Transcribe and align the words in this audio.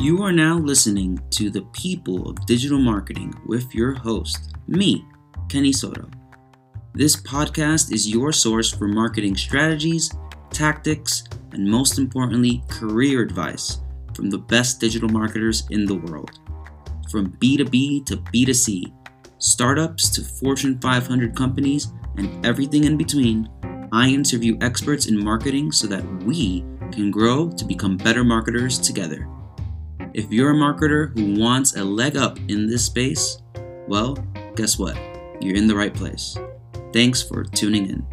You 0.00 0.22
are 0.22 0.30
now 0.30 0.56
listening 0.56 1.18
to 1.30 1.50
The 1.50 1.62
People 1.72 2.30
of 2.30 2.46
Digital 2.46 2.78
Marketing 2.78 3.34
with 3.46 3.74
your 3.74 3.94
host, 3.94 4.54
me, 4.68 5.04
Kenny 5.48 5.72
Soto. 5.72 6.08
This 6.94 7.16
podcast 7.16 7.92
is 7.92 8.08
your 8.08 8.32
source 8.32 8.72
for 8.72 8.86
marketing 8.86 9.36
strategies, 9.36 10.08
tactics, 10.50 11.24
and 11.50 11.68
most 11.68 11.98
importantly, 11.98 12.62
career 12.68 13.22
advice 13.22 13.80
from 14.14 14.30
the 14.30 14.38
best 14.38 14.78
digital 14.78 15.08
marketers 15.08 15.66
in 15.70 15.84
the 15.84 15.96
world. 15.96 16.38
From 17.10 17.32
B2B 17.32 18.06
to 18.06 18.18
B2C, 18.18 18.92
startups 19.38 20.10
to 20.10 20.22
Fortune 20.22 20.78
500 20.78 21.34
companies, 21.34 21.88
and 22.16 22.46
everything 22.46 22.84
in 22.84 22.96
between, 22.96 23.48
I 23.92 24.10
interview 24.10 24.58
experts 24.60 25.06
in 25.06 25.18
marketing 25.18 25.72
so 25.72 25.88
that 25.88 26.06
we 26.22 26.60
can 26.92 27.10
grow 27.10 27.50
to 27.50 27.64
become 27.64 27.96
better 27.96 28.22
marketers 28.22 28.78
together. 28.78 29.28
If 30.18 30.32
you're 30.32 30.50
a 30.50 30.54
marketer 30.54 31.16
who 31.16 31.40
wants 31.40 31.76
a 31.76 31.84
leg 31.84 32.16
up 32.16 32.38
in 32.48 32.66
this 32.66 32.84
space, 32.84 33.40
well, 33.86 34.14
guess 34.56 34.76
what? 34.76 34.96
You're 35.40 35.54
in 35.54 35.68
the 35.68 35.76
right 35.76 35.94
place. 35.94 36.36
Thanks 36.92 37.22
for 37.22 37.44
tuning 37.44 37.88
in. 37.88 38.04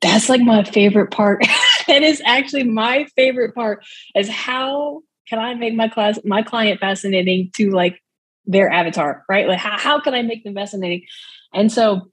That's 0.00 0.30
like 0.30 0.40
my 0.40 0.64
favorite 0.64 1.10
part. 1.10 1.44
it 1.86 2.02
is 2.02 2.22
actually 2.24 2.64
my 2.64 3.04
favorite 3.14 3.54
part 3.54 3.84
is 4.16 4.30
how 4.30 5.02
can 5.28 5.38
I 5.38 5.52
make 5.52 5.74
my 5.74 5.88
class 5.88 6.18
my 6.24 6.40
client 6.40 6.80
fascinating 6.80 7.50
to 7.56 7.72
like 7.72 8.02
their 8.46 8.70
avatar, 8.70 9.26
right? 9.28 9.46
Like 9.46 9.58
how, 9.58 9.76
how 9.76 10.00
can 10.00 10.14
I 10.14 10.22
make 10.22 10.44
them 10.44 10.54
fascinating? 10.54 11.04
And 11.52 11.70
so 11.70 12.10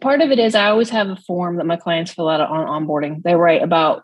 part 0.00 0.22
of 0.22 0.32
it 0.32 0.40
is 0.40 0.56
I 0.56 0.70
always 0.70 0.90
have 0.90 1.08
a 1.08 1.14
form 1.14 1.58
that 1.58 1.66
my 1.66 1.76
clients 1.76 2.12
fill 2.12 2.28
out 2.28 2.40
on 2.40 2.66
onboarding. 2.66 3.22
They 3.22 3.36
write 3.36 3.62
about 3.62 4.02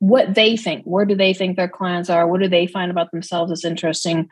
what 0.00 0.34
they 0.34 0.56
think. 0.56 0.84
Where 0.84 1.04
do 1.04 1.14
they 1.14 1.32
think 1.32 1.56
their 1.56 1.68
clients 1.68 2.10
are? 2.10 2.26
What 2.26 2.40
do 2.40 2.48
they 2.48 2.66
find 2.66 2.90
about 2.90 3.12
themselves 3.12 3.52
as 3.52 3.64
interesting? 3.64 4.28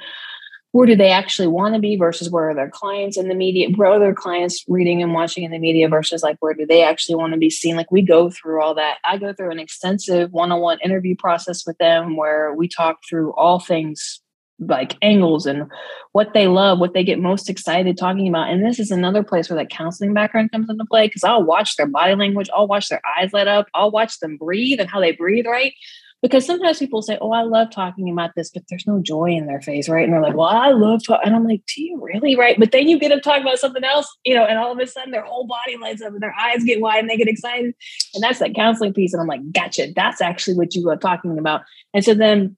Where 0.73 0.87
do 0.87 0.97
they 0.97 1.11
actually 1.11 1.49
want 1.49 1.75
to 1.75 1.81
be 1.81 1.97
versus 1.97 2.31
where 2.31 2.51
are 2.51 2.55
their 2.55 2.71
clients 2.71 3.17
in 3.17 3.29
the 3.29 3.35
media? 3.35 3.69
Where 3.75 3.91
are 3.91 3.99
their 3.99 4.15
clients 4.15 4.65
reading 4.69 5.03
and 5.03 5.15
watching 5.15 5.45
in 5.45 5.51
the 5.51 5.59
media 5.59 5.89
versus 5.89 6.23
like 6.23 6.37
where 6.41 6.55
do 6.55 6.67
they 6.67 6.83
actually 6.83 7.15
want 7.15 7.33
to 7.33 7.39
be 7.39 7.49
seen? 7.49 7.77
Like 7.77 7.91
we 7.91 8.03
go 8.03 8.31
through 8.31 8.63
all 8.63 8.75
that. 8.75 8.99
I 9.05 9.17
go 9.17 9.33
through 9.33 9.51
an 9.51 9.59
extensive 9.59 10.33
one 10.33 10.53
on 10.53 10.61
one 10.61 10.79
interview 10.85 11.15
process 11.17 11.67
with 11.67 11.79
them 11.79 12.17
where 12.17 12.53
we 12.53 12.69
talk 12.69 12.99
through 13.09 13.33
all 13.35 13.61
things 13.61 14.21
like 14.61 14.97
angles 15.03 15.47
and 15.47 15.71
what 16.13 16.35
they 16.35 16.49
love, 16.49 16.79
what 16.79 16.95
they 16.95 17.05
get 17.05 17.21
most 17.21 17.49
excited 17.49 17.97
talking 17.97 18.29
about. 18.29 18.51
And 18.51 18.65
this 18.65 18.79
is 18.79 18.91
another 18.91 19.23
place 19.23 19.49
where 19.49 19.59
that 19.59 19.71
counseling 19.71 20.15
background 20.15 20.51
comes 20.51 20.69
into 20.69 20.85
play 20.85 21.07
because 21.07 21.25
I'll 21.25 21.45
watch 21.45 21.77
their 21.77 21.87
body 21.87 22.15
language, 22.15 22.49
I'll 22.55 22.67
watch 22.67 22.89
their 22.89 23.01
eyes 23.19 23.33
light 23.33 23.49
up, 23.49 23.67
I'll 23.75 23.91
watch 23.91 24.19
them 24.19 24.37
breathe 24.37 24.81
and 24.81 24.89
how 24.89 25.01
they 25.01 25.13
breathe, 25.13 25.47
right? 25.47 25.73
Because 26.21 26.45
sometimes 26.45 26.81
people 26.81 27.01
say, 27.01 27.17
Oh, 27.21 27.31
I 27.31 27.43
love 27.43 27.71
talking 27.71 28.11
about 28.11 28.31
this, 28.35 28.51
but 28.51 28.65
there's 28.69 28.89
no 28.89 29.01
joy 29.01 29.31
in 29.31 29.47
their 29.47 29.61
face, 29.61 29.89
right? 29.89 30.03
And 30.03 30.13
they're 30.13 30.23
like, 30.23 30.35
Well, 30.35 30.49
I 30.49 30.71
love 30.71 31.03
talking. 31.07 31.27
And 31.27 31.37
I'm 31.37 31.47
like, 31.47 31.63
Do 31.73 31.81
you 31.81 32.01
really? 32.03 32.35
Right. 32.35 32.59
But 32.59 32.73
then 32.73 32.89
you 32.89 32.99
get 32.99 33.11
them 33.11 33.21
talking 33.21 33.43
about 33.43 33.61
something 33.61 33.85
else, 33.85 34.09
you 34.25 34.35
know, 34.35 34.45
and 34.45 34.59
all 34.59 34.73
of 34.73 34.79
a 34.81 34.87
sudden 34.89 35.13
their 35.13 35.23
whole 35.23 35.47
body 35.47 35.77
lights 35.77 36.03
up 36.03 36.13
and 36.13 36.21
their 36.21 36.35
eyes 36.37 36.65
get 36.65 36.81
wide 36.81 36.99
and 36.99 37.09
they 37.09 37.17
get 37.17 37.29
excited. 37.29 37.73
And 38.15 38.23
that's 38.25 38.41
that 38.41 38.57
counseling 38.57 38.95
piece. 38.95 39.13
And 39.13 39.23
I'm 39.23 39.29
like, 39.29 39.53
Gotcha. 39.53 39.93
That's 39.95 40.21
actually 40.21 40.57
what 40.57 40.75
you 40.75 40.91
are 40.91 40.97
talking 40.97 41.39
about. 41.39 41.63
And 41.95 42.05
so 42.05 42.15
then 42.15 42.57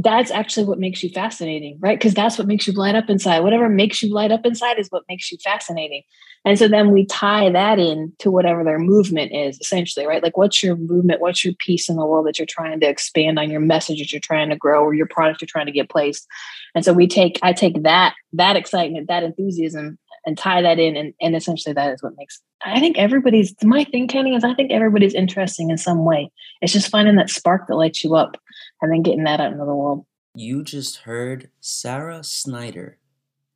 that's 0.00 0.30
actually 0.30 0.64
what 0.64 0.78
makes 0.78 1.02
you 1.02 1.10
fascinating, 1.10 1.76
right? 1.80 1.98
Because 1.98 2.14
that's 2.14 2.38
what 2.38 2.46
makes 2.46 2.68
you 2.68 2.72
light 2.72 2.94
up 2.94 3.10
inside. 3.10 3.40
Whatever 3.40 3.68
makes 3.68 4.00
you 4.00 4.14
light 4.14 4.30
up 4.30 4.46
inside 4.46 4.78
is 4.78 4.86
what 4.90 5.02
makes 5.08 5.32
you 5.32 5.38
fascinating. 5.42 6.02
And 6.44 6.56
so 6.56 6.68
then 6.68 6.92
we 6.92 7.04
tie 7.04 7.50
that 7.50 7.80
in 7.80 8.12
to 8.20 8.30
whatever 8.30 8.62
their 8.62 8.78
movement 8.78 9.32
is, 9.32 9.58
essentially, 9.58 10.06
right? 10.06 10.22
Like, 10.22 10.36
what's 10.36 10.62
your 10.62 10.76
movement? 10.76 11.20
What's 11.20 11.44
your 11.44 11.54
piece 11.54 11.88
in 11.88 11.96
the 11.96 12.06
world 12.06 12.28
that 12.28 12.38
you're 12.38 12.46
trying 12.46 12.78
to 12.78 12.88
expand 12.88 13.40
on 13.40 13.50
your 13.50 13.60
message 13.60 13.98
that 13.98 14.12
you're 14.12 14.20
trying 14.20 14.50
to 14.50 14.56
grow 14.56 14.84
or 14.84 14.94
your 14.94 15.08
product 15.08 15.42
you're 15.42 15.46
trying 15.46 15.66
to 15.66 15.72
get 15.72 15.90
placed? 15.90 16.28
And 16.76 16.84
so 16.84 16.92
we 16.92 17.08
take, 17.08 17.40
I 17.42 17.52
take 17.52 17.82
that, 17.82 18.14
that 18.34 18.54
excitement, 18.54 19.08
that 19.08 19.24
enthusiasm, 19.24 19.98
and 20.28 20.36
tie 20.36 20.60
that 20.60 20.78
in 20.78 20.94
and, 20.94 21.14
and 21.22 21.34
essentially 21.34 21.72
that 21.72 21.92
is 21.94 22.02
what 22.02 22.12
makes 22.18 22.42
i 22.62 22.78
think 22.78 22.98
everybody's 22.98 23.54
my 23.62 23.82
thing 23.82 24.06
kenny 24.06 24.34
is 24.34 24.44
i 24.44 24.52
think 24.52 24.70
everybody's 24.70 25.14
interesting 25.14 25.70
in 25.70 25.78
some 25.78 26.04
way. 26.04 26.30
It's 26.60 26.72
just 26.72 26.90
finding 26.90 27.16
that 27.16 27.30
spark 27.30 27.66
that 27.66 27.76
lights 27.76 28.04
you 28.04 28.14
up 28.14 28.36
and 28.82 28.92
then 28.92 29.02
getting 29.02 29.24
that 29.24 29.40
out 29.40 29.52
into 29.52 29.64
the 29.64 29.74
world. 29.74 30.04
You 30.34 30.62
just 30.62 30.98
heard 30.98 31.50
sarah 31.60 32.22
snyder. 32.22 32.98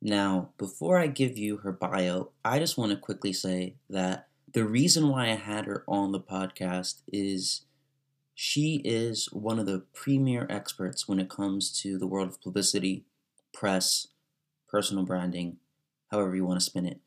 Now 0.01 0.49
before 0.57 0.97
i 0.97 1.07
give 1.07 1.37
you 1.37 1.57
her 1.57 1.71
bio 1.71 2.31
i 2.43 2.57
just 2.57 2.77
want 2.77 2.91
to 2.91 2.97
quickly 2.97 3.33
say 3.33 3.75
that 3.89 4.27
the 4.51 4.65
reason 4.65 5.09
why 5.09 5.29
i 5.29 5.35
had 5.35 5.65
her 5.65 5.83
on 5.87 6.11
the 6.11 6.19
podcast 6.19 7.01
is 7.07 7.65
she 8.35 8.81
is 8.83 9.31
one 9.31 9.59
of 9.59 9.67
the 9.67 9.83
premier 9.93 10.47
experts 10.49 11.07
when 11.07 11.19
it 11.19 11.29
comes 11.29 11.71
to 11.81 11.97
the 11.99 12.07
world 12.07 12.29
of 12.29 12.41
publicity 12.41 13.05
press 13.53 14.07
personal 14.67 15.05
branding 15.05 15.57
however 16.13 16.35
you 16.35 16.45
want 16.45 16.59
to 16.59 16.65
spin 16.65 16.85
it, 16.85 16.99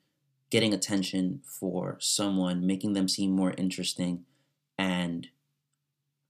getting 0.50 0.75
attention 0.75 1.41
for 1.44 1.97
someone, 2.00 2.67
making 2.67 2.93
them 2.93 3.09
seem 3.09 3.31
more 3.31 3.55
interesting, 3.56 4.25
and 4.77 5.28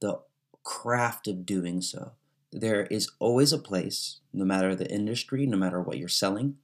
the 0.00 0.20
craft 0.62 1.26
of 1.26 1.46
doing 1.46 1.80
so. 1.80 2.12
There 2.52 2.84
is 2.84 3.10
always 3.18 3.52
a 3.52 3.58
place, 3.58 4.20
no 4.32 4.44
matter 4.44 4.74
the 4.74 4.90
industry, 4.92 5.46
no 5.46 5.56
matter 5.56 5.80
what 5.80 5.96
you're 5.96 6.08
selling, 6.08 6.56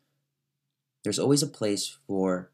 there's 1.02 1.18
always 1.18 1.42
a 1.42 1.48
place 1.48 1.96
for 2.06 2.52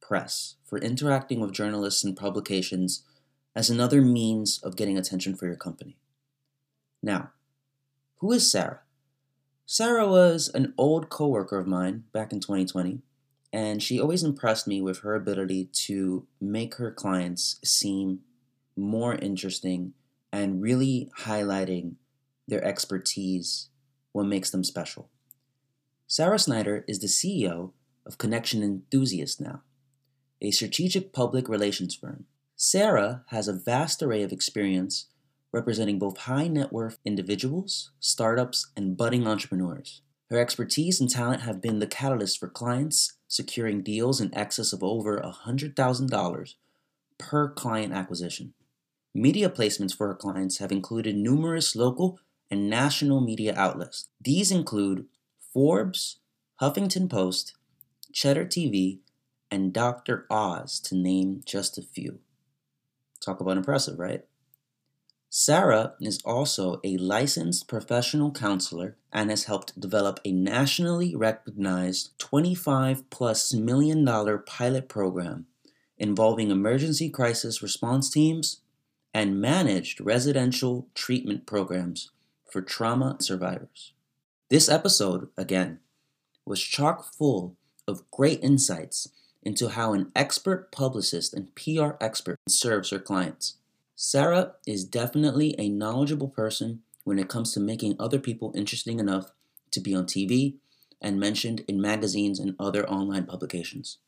press, 0.00 0.56
for 0.64 0.78
interacting 0.78 1.40
with 1.40 1.52
journalists 1.52 2.04
and 2.04 2.16
publications 2.16 3.02
as 3.56 3.70
another 3.70 4.02
means 4.02 4.60
of 4.62 4.76
getting 4.76 4.98
attention 4.98 5.34
for 5.34 5.46
your 5.46 5.56
company. 5.56 5.96
Now, 7.02 7.30
who 8.18 8.30
is 8.32 8.50
Sarah? 8.50 8.82
Sarah 9.72 10.08
was 10.08 10.50
an 10.52 10.74
old 10.76 11.10
coworker 11.10 11.56
of 11.56 11.64
mine 11.64 12.02
back 12.12 12.32
in 12.32 12.40
2020, 12.40 13.02
and 13.52 13.80
she 13.80 14.00
always 14.00 14.24
impressed 14.24 14.66
me 14.66 14.82
with 14.82 15.02
her 15.02 15.14
ability 15.14 15.66
to 15.66 16.26
make 16.40 16.74
her 16.74 16.90
clients 16.90 17.60
seem 17.62 18.18
more 18.74 19.14
interesting 19.14 19.92
and 20.32 20.60
really 20.60 21.08
highlighting 21.20 21.92
their 22.48 22.64
expertise, 22.64 23.68
what 24.10 24.26
makes 24.26 24.50
them 24.50 24.64
special. 24.64 25.08
Sarah 26.08 26.40
Snyder 26.40 26.84
is 26.88 26.98
the 26.98 27.06
CEO 27.06 27.70
of 28.04 28.18
Connection 28.18 28.64
Enthusiast 28.64 29.40
now, 29.40 29.62
a 30.40 30.50
strategic 30.50 31.12
public 31.12 31.48
relations 31.48 31.94
firm. 31.94 32.24
Sarah 32.56 33.22
has 33.28 33.46
a 33.46 33.52
vast 33.52 34.02
array 34.02 34.24
of 34.24 34.32
experience 34.32 35.06
representing 35.52 35.98
both 35.98 36.18
high 36.18 36.48
net 36.48 36.72
worth 36.72 36.98
individuals, 37.04 37.90
startups, 38.00 38.70
and 38.76 38.96
budding 38.96 39.26
entrepreneurs. 39.26 40.02
Her 40.30 40.38
expertise 40.38 41.00
and 41.00 41.10
talent 41.10 41.42
have 41.42 41.60
been 41.60 41.80
the 41.80 41.86
catalyst 41.86 42.38
for 42.38 42.48
clients 42.48 43.14
securing 43.26 43.82
deals 43.82 44.20
in 44.20 44.34
excess 44.34 44.72
of 44.72 44.82
over 44.82 45.18
$100,000 45.18 46.54
per 47.18 47.48
client 47.48 47.92
acquisition. 47.92 48.54
Media 49.12 49.50
placements 49.50 49.96
for 49.96 50.06
her 50.06 50.14
clients 50.14 50.58
have 50.58 50.70
included 50.70 51.16
numerous 51.16 51.74
local 51.74 52.20
and 52.48 52.70
national 52.70 53.20
media 53.20 53.54
outlets. 53.56 54.08
These 54.20 54.52
include 54.52 55.06
Forbes, 55.52 56.18
Huffington 56.60 57.10
Post, 57.10 57.54
Cheddar 58.12 58.46
TV, 58.46 59.00
and 59.50 59.72
Dr. 59.72 60.26
Oz, 60.30 60.78
to 60.80 60.94
name 60.94 61.42
just 61.44 61.76
a 61.76 61.82
few. 61.82 62.20
Talk 63.24 63.40
about 63.40 63.56
impressive, 63.56 63.98
right? 63.98 64.24
Sarah 65.32 65.94
is 66.00 66.20
also 66.24 66.80
a 66.82 66.96
licensed 66.96 67.68
professional 67.68 68.32
counselor 68.32 68.96
and 69.12 69.30
has 69.30 69.44
helped 69.44 69.78
develop 69.78 70.18
a 70.24 70.32
nationally 70.32 71.14
recognized 71.14 72.18
25 72.18 73.08
plus 73.10 73.54
million 73.54 74.04
dollar 74.04 74.38
pilot 74.38 74.88
program 74.88 75.46
involving 75.96 76.50
emergency 76.50 77.08
crisis 77.08 77.62
response 77.62 78.10
teams 78.10 78.62
and 79.14 79.40
managed 79.40 80.00
residential 80.00 80.88
treatment 80.94 81.46
programs 81.46 82.10
for 82.50 82.60
trauma 82.60 83.16
survivors. 83.20 83.92
This 84.48 84.68
episode, 84.68 85.28
again, 85.36 85.78
was 86.44 86.60
chock 86.60 87.04
full 87.14 87.56
of 87.86 88.10
great 88.10 88.42
insights 88.42 89.06
into 89.44 89.68
how 89.68 89.92
an 89.92 90.10
expert 90.16 90.72
publicist 90.72 91.32
and 91.32 91.54
PR 91.54 91.92
expert 92.00 92.36
serves 92.48 92.90
her 92.90 92.98
clients. 92.98 93.58
Sarah 94.02 94.52
is 94.66 94.86
definitely 94.86 95.54
a 95.58 95.68
knowledgeable 95.68 96.28
person 96.28 96.80
when 97.04 97.18
it 97.18 97.28
comes 97.28 97.52
to 97.52 97.60
making 97.60 97.96
other 97.98 98.18
people 98.18 98.50
interesting 98.56 98.98
enough 98.98 99.30
to 99.72 99.78
be 99.78 99.94
on 99.94 100.06
TV 100.06 100.54
and 101.02 101.20
mentioned 101.20 101.62
in 101.68 101.82
magazines 101.82 102.40
and 102.40 102.56
other 102.58 102.88
online 102.88 103.26
publications. 103.26 103.98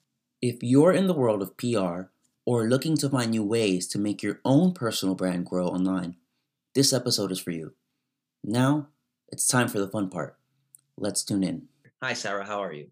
If 0.40 0.62
you're 0.62 0.94
in 0.94 1.08
the 1.08 1.14
world 1.14 1.42
of 1.42 1.58
PR 1.58 2.04
or 2.46 2.70
looking 2.70 2.96
to 2.96 3.10
find 3.10 3.32
new 3.32 3.44
ways 3.44 3.86
to 3.88 3.98
make 3.98 4.22
your 4.22 4.40
own 4.46 4.72
personal 4.72 5.14
brand 5.14 5.44
grow 5.44 5.66
online, 5.66 6.16
this 6.74 6.94
episode 6.94 7.30
is 7.30 7.38
for 7.38 7.50
you. 7.50 7.74
Now, 8.42 8.88
it's 9.28 9.46
time 9.46 9.68
for 9.68 9.78
the 9.78 9.88
fun 9.88 10.08
part. 10.08 10.38
Let's 10.96 11.22
tune 11.22 11.44
in. 11.44 11.68
Hi, 12.02 12.14
Sarah. 12.14 12.46
How 12.46 12.62
are 12.62 12.72
you? 12.72 12.86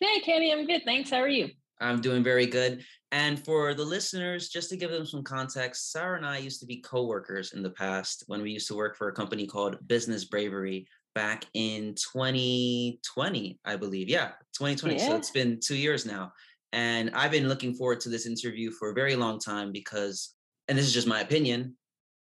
Hey, 0.00 0.18
Kenny. 0.18 0.52
I'm 0.52 0.66
good. 0.66 0.82
Thanks. 0.84 1.08
How 1.08 1.18
are 1.18 1.28
you? 1.28 1.50
I'm 1.80 2.00
doing 2.00 2.24
very 2.24 2.46
good. 2.46 2.84
And 3.12 3.44
for 3.44 3.74
the 3.74 3.84
listeners, 3.84 4.48
just 4.48 4.70
to 4.70 4.76
give 4.76 4.90
them 4.90 5.04
some 5.04 5.22
context, 5.22 5.92
Sarah 5.92 6.16
and 6.16 6.24
I 6.24 6.38
used 6.38 6.60
to 6.60 6.66
be 6.66 6.78
co-workers 6.78 7.52
in 7.52 7.62
the 7.62 7.70
past 7.70 8.24
when 8.26 8.40
we 8.40 8.50
used 8.50 8.68
to 8.68 8.74
work 8.74 8.96
for 8.96 9.08
a 9.08 9.12
company 9.12 9.46
called 9.46 9.76
Business 9.86 10.24
Bravery 10.24 10.86
back 11.14 11.44
in 11.52 11.94
2020, 11.94 13.58
I 13.66 13.76
believe. 13.76 14.08
Yeah, 14.08 14.28
2020. 14.56 14.96
Yeah. 14.96 15.08
So 15.08 15.16
it's 15.16 15.30
been 15.30 15.60
two 15.62 15.76
years 15.76 16.06
now. 16.06 16.32
And 16.72 17.10
I've 17.14 17.30
been 17.30 17.48
looking 17.48 17.74
forward 17.74 18.00
to 18.00 18.08
this 18.08 18.24
interview 18.24 18.70
for 18.70 18.90
a 18.90 18.94
very 18.94 19.14
long 19.14 19.38
time 19.38 19.72
because, 19.72 20.34
and 20.68 20.78
this 20.78 20.86
is 20.86 20.94
just 20.94 21.06
my 21.06 21.20
opinion, 21.20 21.76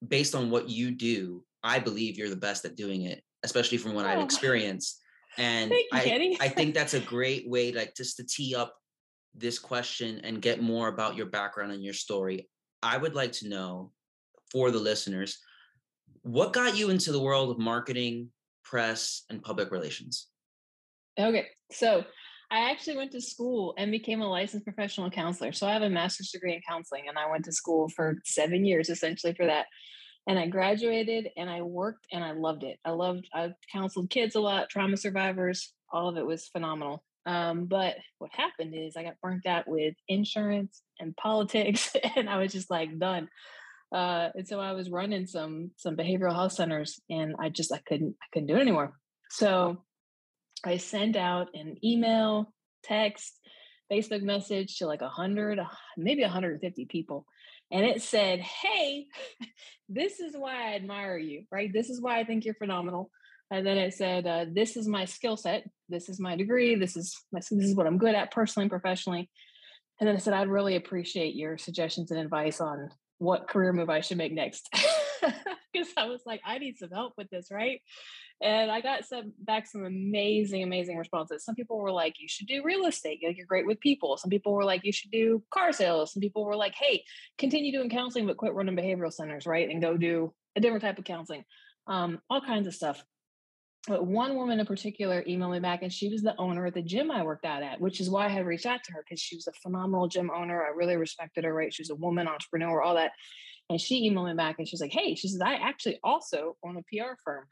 based 0.09 0.35
on 0.35 0.51
what 0.51 0.71
you 0.71 0.93
do, 0.93 1.45
I 1.63 1.79
believe 1.79 2.17
you're 2.17 2.31
the 2.31 2.37
best 2.37 2.65
at 2.65 2.75
doing 2.75 3.03
it, 3.03 3.23
especially 3.43 3.77
from 3.77 3.93
what 3.93 4.07
oh. 4.07 4.09
I've 4.09 4.25
experienced. 4.25 4.99
And 5.37 5.71
I, 5.93 6.39
I 6.41 6.49
think 6.49 6.75
that's 6.75 6.95
a 6.95 7.01
great 7.01 7.51
way, 7.51 7.71
like 7.71 7.95
just 7.95 8.17
to 8.17 8.25
tee 8.25 8.55
up 8.55 8.80
this 9.35 9.59
question 9.59 10.21
and 10.25 10.43
get 10.43 10.63
more 10.63 10.89
about 10.89 11.17
your 11.17 11.27
background 11.27 11.73
and 11.73 11.85
your 11.85 11.95
story. 11.95 12.49
I 12.83 12.97
would 12.97 13.15
like 13.15 13.33
to 13.33 13.49
know 13.49 13.93
for 14.51 14.71
the 14.71 14.79
listeners, 14.79 15.39
what 16.23 16.53
got 16.53 16.77
you 16.77 16.91
into 16.91 17.13
the 17.13 17.21
world 17.21 17.51
of 17.51 17.59
marketing, 17.59 18.29
press, 18.65 19.25
and 19.31 19.43
public 19.43 19.71
relations? 19.71 20.29
Okay. 21.19 21.47
So 21.71 22.05
I 22.51 22.71
actually 22.71 22.97
went 22.97 23.13
to 23.13 23.21
school 23.21 23.75
and 23.79 23.93
became 23.93 24.21
a 24.21 24.29
licensed 24.29 24.65
professional 24.65 25.11
counselor. 25.11 25.53
So 25.53 25.67
I 25.67 25.73
have 25.73 25.83
a 25.83 25.91
master's 25.91 26.31
degree 26.31 26.55
in 26.55 26.61
counseling 26.69 27.05
and 27.09 27.17
I 27.17 27.31
went 27.31 27.45
to 27.45 27.53
school 27.53 27.89
for 27.89 28.17
seven 28.25 28.65
years 28.65 28.91
essentially 28.91 29.35
for 29.35 29.47
that. 29.47 29.67
And 30.27 30.39
I 30.39 30.49
graduated 30.49 31.29
and 31.37 31.49
I 31.49 31.63
worked 31.63 32.07
and 32.13 32.25
I 32.25 32.33
loved 32.33 32.65
it. 32.65 32.79
I 32.85 32.91
loved, 32.91 33.27
I 33.33 33.53
counseled 33.73 34.11
kids 34.11 34.35
a 34.35 34.41
lot, 34.41 34.69
trauma 34.69 34.97
survivors, 34.97 35.73
all 35.93 36.09
of 36.09 36.17
it 36.17 36.27
was 36.27 36.49
phenomenal. 36.49 37.05
Um, 37.27 37.67
but 37.67 37.97
what 38.19 38.31
happened 38.33 38.75
is 38.75 38.97
I 38.97 39.03
got 39.03 39.21
burnt 39.23 39.47
out 39.47 39.69
with 39.69 39.95
insurance 40.09 40.83
and 40.99 41.17
politics, 41.17 41.95
and 42.17 42.29
I 42.29 42.39
was 42.39 42.53
just 42.53 42.71
like 42.71 42.99
done. 42.99 43.29
Uh, 43.93 44.29
and 44.35 44.47
so 44.47 44.61
I 44.61 44.73
was 44.73 44.91
running 44.91 45.27
some 45.27 45.73
some 45.77 45.97
behavioral 45.97 46.35
health 46.35 46.53
centers, 46.53 47.01
and 47.11 47.35
I 47.39 47.49
just 47.49 47.73
I 47.73 47.81
couldn't 47.87 48.17
I 48.23 48.27
couldn't 48.33 48.49
do 48.49 48.57
it 48.57 48.61
anymore. 48.61 48.95
So 49.31 49.83
I 50.65 50.77
sent 50.77 51.17
out 51.17 51.49
an 51.55 51.77
email, 51.85 52.53
text, 52.85 53.39
Facebook 53.91 54.23
message 54.23 54.79
to 54.79 54.87
like 54.87 55.01
a 55.01 55.05
100, 55.05 55.59
maybe 55.97 56.23
150 56.23 56.87
people. 56.87 57.27
And 57.73 57.85
it 57.85 58.03
said, 58.03 58.41
Hey, 58.41 59.07
this 59.89 60.21
is 60.21 60.35
why 60.37 60.71
I 60.71 60.75
admire 60.75 61.19
you, 61.19 61.45
right? 61.51 61.73
This 61.73 61.91
is 61.91 62.01
why 62.01 62.21
I 62.21 62.25
think 62.25 62.45
you're 62.45 62.55
phenomenal. 62.55 63.11
And 63.51 63.67
then 63.67 63.79
it 63.79 63.95
said, 63.95 64.27
uh, 64.27 64.47
This 64.51 64.77
is 64.77 64.87
my 64.87 65.05
skill 65.05 65.37
set. 65.37 65.69
This 65.89 66.09
is 66.09 66.21
my 66.21 66.37
degree. 66.37 66.77
This 66.77 66.97
is 66.97 67.17
my, 67.33 67.41
this 67.41 67.51
is 67.51 67.75
what 67.75 67.87
I'm 67.87 67.99
good 67.99 68.15
at 68.15 68.31
personally 68.31 68.65
and 68.65 68.71
professionally. 68.71 69.29
And 69.99 70.09
then 70.09 70.17
I 70.17 70.19
said, 70.19 70.35
I'd 70.35 70.49
really 70.49 70.77
appreciate 70.77 71.35
your 71.35 71.59
suggestions 71.59 72.11
and 72.11 72.21
advice 72.21 72.61
on 72.61 72.91
what 73.19 73.49
career 73.49 73.73
move 73.73 73.91
I 73.91 74.01
should 74.01 74.19
make 74.19 74.33
next. 74.33 74.69
Because 75.73 75.89
I 75.97 76.07
was 76.07 76.23
like, 76.27 76.41
I 76.45 76.59
need 76.59 76.79
some 76.79 76.91
help 76.91 77.13
with 77.17 77.31
this, 77.31 77.47
right? 77.49 77.81
And 78.43 78.71
I 78.71 78.81
got 78.81 79.05
some 79.05 79.33
back 79.39 79.67
some 79.67 79.85
amazing, 79.85 80.63
amazing 80.63 80.97
responses. 80.97 81.45
Some 81.45 81.55
people 81.55 81.79
were 81.79 81.93
like, 81.93 82.15
you 82.19 82.27
should 82.27 82.49
do 82.49 82.65
real 82.65 82.87
estate. 82.87 83.21
You're 83.21 83.47
great 83.47 83.67
with 83.67 83.79
people. 83.79 84.17
Some 84.17 84.31
people 84.31 84.53
were 84.53 84.65
like, 84.65 84.85
you 84.85 84.93
should 84.93 85.13
do 85.13 85.43
car 85.53 85.73
sales. 85.73 86.13
Some 86.13 86.23
people 86.23 86.45
were 86.45 86.57
like, 86.57 86.75
hey, 86.75 87.05
continue 87.39 87.71
doing 87.71 87.89
counseling, 87.89 88.27
but 88.27 88.37
quit 88.37 88.55
running 88.55 88.77
behavioral 88.77 89.13
centers, 89.13 89.47
right? 89.47 89.69
And 89.69 89.81
go 89.81 89.97
do 89.97 90.33
a 90.57 90.61
different 90.61 90.83
type 90.83 90.99
of 90.99 91.05
counseling. 91.05 91.45
Um, 91.87 92.21
all 92.29 92.41
kinds 92.41 92.67
of 92.67 92.75
stuff. 92.75 93.05
But 93.89 94.07
one 94.07 94.37
woman 94.37 94.61
in 94.61 94.67
particular 94.67 95.23
emailed 95.23 95.53
me 95.53 95.61
back, 95.61 95.83
and 95.83 95.93
she 95.93 96.11
was 96.11 96.23
the 96.23 96.37
owner 96.39 96.67
of 96.67 96.75
the 96.75 96.83
gym 96.83 97.11
I 97.11 97.23
worked 97.23 97.47
out 97.47 97.63
at, 97.63 97.81
which 97.81 98.01
is 98.01 98.11
why 98.11 98.27
I 98.27 98.29
had 98.29 98.45
reached 98.45 98.67
out 98.67 98.85
to 98.85 98.93
her 98.93 99.03
because 99.03 99.21
she 99.21 99.37
was 99.37 99.47
a 99.47 99.53
phenomenal 99.63 100.07
gym 100.07 100.31
owner. 100.35 100.63
I 100.63 100.69
really 100.69 100.97
respected 100.97 101.45
her, 101.45 101.55
right? 101.55 101.73
She 101.73 101.83
was 101.83 101.91
a 101.91 101.95
woman 101.95 102.29
entrepreneur, 102.29 102.83
all 102.83 102.95
that. 102.97 103.13
And 103.71 103.81
she 103.81 104.11
emailed 104.11 104.27
me 104.29 104.35
back 104.35 104.57
and 104.59 104.67
she's 104.67 104.81
like, 104.81 104.93
Hey, 104.93 105.15
she 105.15 105.29
says, 105.29 105.41
I 105.41 105.55
actually 105.55 106.01
also 106.03 106.57
own 106.65 106.77
a 106.77 106.83
PR 106.83 107.13
firm. 107.25 107.45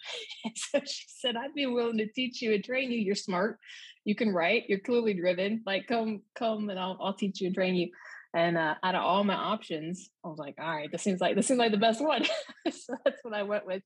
And 0.44 0.52
so 0.56 0.80
she 0.80 1.04
said, 1.06 1.36
I'd 1.36 1.54
be 1.54 1.66
willing 1.66 1.98
to 1.98 2.08
teach 2.12 2.42
you 2.42 2.52
and 2.52 2.62
train 2.62 2.90
you. 2.90 2.98
You're 2.98 3.14
smart. 3.14 3.58
You 4.04 4.16
can 4.16 4.30
write. 4.30 4.64
You're 4.68 4.80
clearly 4.80 5.14
driven. 5.14 5.62
Like, 5.64 5.86
come, 5.86 6.22
come 6.34 6.70
and 6.70 6.78
I'll, 6.78 6.98
I'll 7.00 7.14
teach 7.14 7.40
you 7.40 7.46
and 7.46 7.54
train 7.54 7.76
you. 7.76 7.90
And 8.34 8.58
uh, 8.58 8.74
out 8.82 8.94
of 8.96 9.02
all 9.02 9.24
my 9.24 9.34
options, 9.34 10.10
I 10.24 10.28
was 10.28 10.38
like, 10.38 10.56
all 10.60 10.74
right, 10.74 10.90
this 10.90 11.02
seems 11.02 11.20
like 11.20 11.34
this 11.34 11.46
seems 11.46 11.58
like 11.58 11.70
the 11.70 11.78
best 11.78 12.02
one. 12.02 12.24
so 12.70 12.94
that's 13.04 13.20
what 13.22 13.32
I 13.32 13.44
went 13.44 13.64
with. 13.64 13.82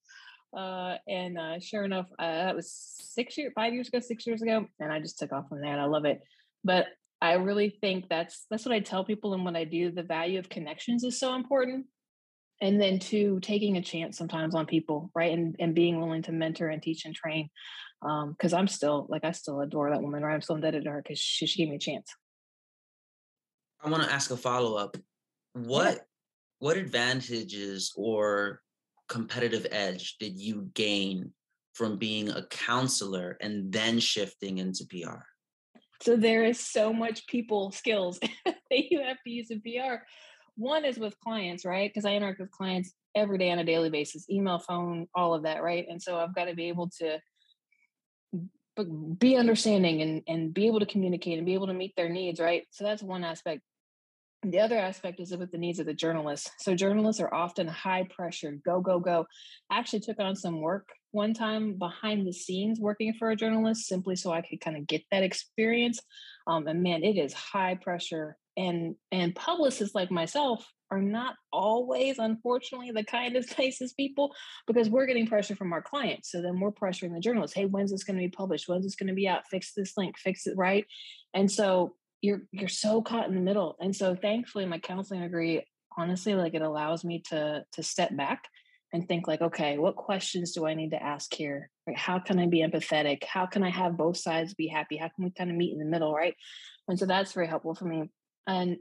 Uh, 0.56 0.96
and 1.08 1.38
uh, 1.38 1.58
sure 1.60 1.84
enough, 1.84 2.06
uh, 2.19 2.44
that 2.44 2.56
was 2.56 2.70
six 2.70 3.38
years, 3.38 3.52
five 3.54 3.72
years 3.72 3.88
ago, 3.88 4.00
six 4.00 4.26
years 4.26 4.43
ago, 4.43 4.66
and 4.78 4.93
I 4.93 5.00
just 5.00 5.19
took 5.19 5.32
off 5.32 5.49
from 5.49 5.60
there, 5.60 5.72
and 5.72 5.81
I 5.81 5.87
love 5.87 6.04
it. 6.04 6.20
But 6.62 6.87
I 7.20 7.34
really 7.34 7.70
think 7.81 8.08
that's 8.08 8.46
that's 8.50 8.66
what 8.66 8.75
I 8.75 8.81
tell 8.81 9.04
people, 9.04 9.32
and 9.32 9.44
what 9.44 9.56
I 9.56 9.64
do. 9.64 9.90
The 9.90 10.02
value 10.02 10.38
of 10.38 10.49
connections 10.49 11.04
is 11.04 11.19
so 11.19 11.34
important, 11.34 11.87
and 12.60 12.81
then 12.81 12.99
to 12.99 13.40
taking 13.40 13.76
a 13.76 13.82
chance 13.82 14.19
sometimes 14.19 14.54
on 14.54 14.66
people, 14.66 15.10
right, 15.14 15.32
and 15.32 15.56
and 15.58 15.75
being 15.75 16.00
willing 16.00 16.22
to 16.22 16.32
mentor 16.32 16.69
and 16.69 16.82
teach 16.82 17.06
and 17.06 17.14
train. 17.14 17.48
Because 18.02 18.52
um, 18.52 18.58
I'm 18.58 18.69
still 18.69 19.06
like 19.08 19.25
I 19.25 19.32
still 19.32 19.60
adore 19.60 19.90
that 19.90 20.02
woman, 20.02 20.22
right? 20.22 20.34
I'm 20.34 20.43
still 20.43 20.56
indebted 20.56 20.84
to 20.84 20.90
her 20.90 21.02
because 21.02 21.19
she, 21.19 21.46
she 21.46 21.62
gave 21.62 21.70
me 21.70 21.76
a 21.76 21.78
chance. 21.78 22.12
I 23.82 23.88
want 23.88 24.02
to 24.02 24.12
ask 24.12 24.31
a 24.31 24.37
follow 24.37 24.76
up. 24.76 24.96
What 25.55 25.94
yeah. 25.94 26.00
what 26.58 26.76
advantages 26.76 27.93
or 27.96 28.60
competitive 29.12 29.67
edge 29.70 30.17
did 30.19 30.38
you 30.38 30.70
gain 30.73 31.32
from 31.75 31.99
being 31.99 32.31
a 32.31 32.47
counselor 32.47 33.37
and 33.43 33.70
then 33.70 33.99
shifting 33.99 34.56
into 34.56 34.87
PR? 34.87 35.19
So 36.00 36.17
there 36.17 36.44
is 36.44 36.59
so 36.59 36.94
much 36.94 37.26
people 37.26 37.70
skills 37.73 38.19
that 38.47 38.55
you 38.70 39.03
have 39.03 39.19
to 39.23 39.31
use 39.31 39.50
in 39.50 39.61
PR. 39.61 39.97
One 40.56 40.87
is 40.87 40.99
with 40.99 41.19
clients, 41.20 41.67
right? 41.67 41.91
Because 41.91 42.06
I 42.06 42.14
interact 42.14 42.41
with 42.41 42.50
clients 42.50 42.94
every 43.14 43.37
day 43.37 43.50
on 43.50 43.59
a 43.59 43.64
daily 43.64 43.91
basis, 43.91 44.29
email, 44.31 44.59
phone, 44.59 45.06
all 45.15 45.35
of 45.35 45.43
that, 45.43 45.62
right? 45.62 45.87
And 45.91 46.00
so 46.00 46.17
I've 46.17 46.35
got 46.35 46.47
to 46.47 46.55
be 46.55 46.69
able 46.69 46.88
to 47.00 47.19
be 49.19 49.37
understanding 49.37 50.00
and, 50.00 50.23
and 50.26 50.55
be 50.55 50.67
able 50.67 50.81
to 50.81 50.87
communicate 50.87 51.37
and 51.37 51.47
be 51.47 51.53
able 51.53 51.67
to 51.67 51.75
meet 51.75 51.94
their 51.97 52.08
needs, 52.08 52.41
right? 52.41 52.62
So 52.70 52.85
that's 52.85 53.03
one 53.03 53.25
aspect. 53.25 53.61
The 54.44 54.59
other 54.59 54.77
aspect 54.77 55.21
is 55.21 55.37
with 55.37 55.53
the 55.53 55.59
needs 55.59 55.79
of 55.79 55.87
the 55.87 55.94
journalists. 55.94 56.50
So 56.59 56.75
journalists 56.75 57.21
are 57.21 57.33
often 57.33 57.69
high 57.69 58.09
pressure, 58.11 58.59
go, 58.65 58.81
go, 58.81 58.99
go. 58.99 59.27
I 59.71 59.79
actually 59.79 60.00
took 60.00 60.19
on 60.19 60.35
some 60.35 60.61
work 60.61 60.89
one 61.12 61.33
time 61.33 61.79
behind 61.79 62.27
the 62.27 62.33
scenes 62.33 62.81
working 62.81 63.15
for 63.15 63.31
a 63.31 63.37
journalist 63.37 63.87
simply 63.87 64.17
so 64.17 64.33
I 64.33 64.41
could 64.41 64.61
kind 64.61 64.77
of 64.77 64.87
get 64.87 65.03
that 65.12 65.23
experience. 65.23 66.00
Um, 66.49 66.67
and 66.67 66.83
man, 66.83 67.05
it 67.05 67.17
is 67.17 67.33
high 67.33 67.77
pressure. 67.77 68.37
And 68.56 68.97
and 69.12 69.35
publicists 69.35 69.94
like 69.94 70.11
myself 70.11 70.67
are 70.91 71.01
not 71.01 71.37
always, 71.53 72.19
unfortunately, 72.19 72.91
the 72.91 73.05
kindest, 73.05 73.56
nicest 73.58 73.96
people 73.96 74.34
because 74.67 74.91
we're 74.91 75.06
getting 75.06 75.27
pressure 75.27 75.56
from 75.56 75.72
our 75.72 75.82
clients. 75.82 76.31
So 76.32 76.43
then 76.43 76.58
we're 76.58 76.72
pressuring 76.72 77.15
the 77.15 77.20
journalists. 77.20 77.56
Hey, 77.56 77.67
when's 77.67 77.93
this 77.93 78.05
going 78.05 78.17
to 78.19 78.25
be 78.25 78.29
published? 78.29 78.69
When's 78.69 78.84
this 78.84 78.96
going 78.96 79.08
to 79.08 79.15
be 79.15 79.29
out? 79.29 79.46
Fix 79.51 79.72
this 79.75 79.96
link, 79.96 80.19
fix 80.19 80.46
it 80.46 80.55
right. 80.56 80.84
And 81.32 81.51
so 81.51 81.94
you're 82.22 82.43
you're 82.52 82.69
so 82.69 83.02
caught 83.02 83.29
in 83.29 83.34
the 83.34 83.41
middle. 83.41 83.76
And 83.81 83.94
so 83.94 84.14
thankfully 84.14 84.64
my 84.64 84.79
counseling 84.79 85.20
degree 85.20 85.64
honestly 85.98 86.34
like 86.34 86.55
it 86.55 86.62
allows 86.62 87.05
me 87.05 87.22
to 87.29 87.64
to 87.72 87.82
step 87.82 88.17
back 88.17 88.44
and 88.94 89.06
think 89.06 89.26
like 89.26 89.43
okay 89.43 89.76
what 89.76 89.96
questions 89.96 90.52
do 90.52 90.67
i 90.67 90.72
need 90.72 90.93
to 90.93 91.02
ask 91.02 91.34
here? 91.34 91.69
Right 91.86 91.98
how 91.98 92.19
can 92.20 92.38
i 92.38 92.46
be 92.46 92.62
empathetic? 92.62 93.24
How 93.24 93.44
can 93.46 93.62
i 93.62 93.70
have 93.70 93.98
both 93.98 94.17
sides 94.17 94.55
be 94.55 94.69
happy? 94.69 94.96
How 94.96 95.10
can 95.14 95.24
we 95.24 95.31
kind 95.32 95.50
of 95.50 95.56
meet 95.56 95.72
in 95.72 95.79
the 95.79 95.84
middle 95.84 96.14
right? 96.14 96.34
And 96.88 96.98
so 96.98 97.06
that's 97.06 97.32
very 97.32 97.48
helpful 97.48 97.74
for 97.74 97.84
me. 97.84 98.08
And 98.46 98.79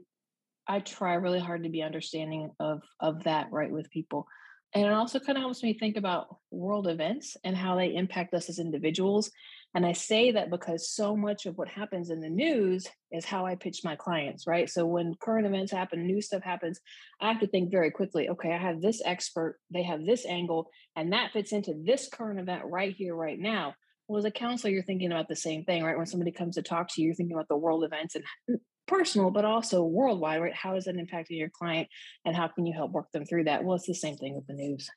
i 0.68 0.78
try 0.78 1.14
really 1.14 1.40
hard 1.40 1.64
to 1.64 1.68
be 1.68 1.82
understanding 1.82 2.50
of 2.60 2.82
of 3.00 3.24
that 3.24 3.48
right 3.50 3.72
with 3.72 3.90
people 3.90 4.26
and 4.74 4.86
it 4.86 4.92
also 4.92 5.20
kind 5.20 5.36
of 5.36 5.42
helps 5.42 5.62
me 5.62 5.74
think 5.74 5.96
about 5.96 6.36
world 6.50 6.88
events 6.88 7.36
and 7.44 7.56
how 7.56 7.76
they 7.76 7.94
impact 7.94 8.34
us 8.34 8.48
as 8.48 8.58
individuals 8.58 9.30
and 9.74 9.86
I 9.86 9.92
say 9.92 10.32
that 10.32 10.50
because 10.50 10.90
so 10.90 11.16
much 11.16 11.46
of 11.46 11.56
what 11.56 11.68
happens 11.68 12.10
in 12.10 12.20
the 12.20 12.28
news 12.28 12.86
is 13.10 13.24
how 13.24 13.46
I 13.46 13.54
pitch 13.54 13.80
my 13.84 13.96
clients, 13.96 14.46
right? 14.46 14.68
So 14.68 14.84
when 14.84 15.14
current 15.20 15.46
events 15.46 15.72
happen, 15.72 16.06
new 16.06 16.20
stuff 16.20 16.42
happens, 16.42 16.78
I 17.20 17.28
have 17.32 17.40
to 17.40 17.46
think 17.46 17.70
very 17.70 17.90
quickly, 17.90 18.28
okay, 18.28 18.52
I 18.52 18.58
have 18.58 18.82
this 18.82 19.00
expert, 19.04 19.58
they 19.70 19.82
have 19.82 20.04
this 20.04 20.26
angle, 20.26 20.68
and 20.94 21.12
that 21.12 21.32
fits 21.32 21.52
into 21.52 21.74
this 21.84 22.08
current 22.12 22.38
event 22.38 22.64
right 22.66 22.94
here, 22.94 23.14
right 23.14 23.38
now. 23.38 23.74
Well, 24.08 24.18
as 24.18 24.26
a 24.26 24.30
counselor, 24.30 24.72
you're 24.72 24.82
thinking 24.82 25.10
about 25.10 25.28
the 25.28 25.36
same 25.36 25.64
thing, 25.64 25.82
right? 25.84 25.96
When 25.96 26.06
somebody 26.06 26.32
comes 26.32 26.56
to 26.56 26.62
talk 26.62 26.88
to 26.88 27.00
you, 27.00 27.06
you're 27.06 27.14
thinking 27.14 27.36
about 27.36 27.48
the 27.48 27.56
world 27.56 27.82
events 27.82 28.14
and 28.14 28.24
personal, 28.86 29.30
but 29.30 29.44
also 29.44 29.82
worldwide, 29.84 30.42
right? 30.42 30.54
How 30.54 30.76
is 30.76 30.84
that 30.84 30.96
impacting 30.96 31.38
your 31.38 31.50
client 31.50 31.88
and 32.24 32.34
how 32.34 32.48
can 32.48 32.66
you 32.66 32.72
help 32.72 32.92
work 32.92 33.10
them 33.12 33.24
through 33.24 33.44
that? 33.44 33.64
Well, 33.64 33.76
it's 33.76 33.86
the 33.86 33.94
same 33.94 34.16
thing 34.16 34.34
with 34.34 34.46
the 34.46 34.54
news. 34.54 34.88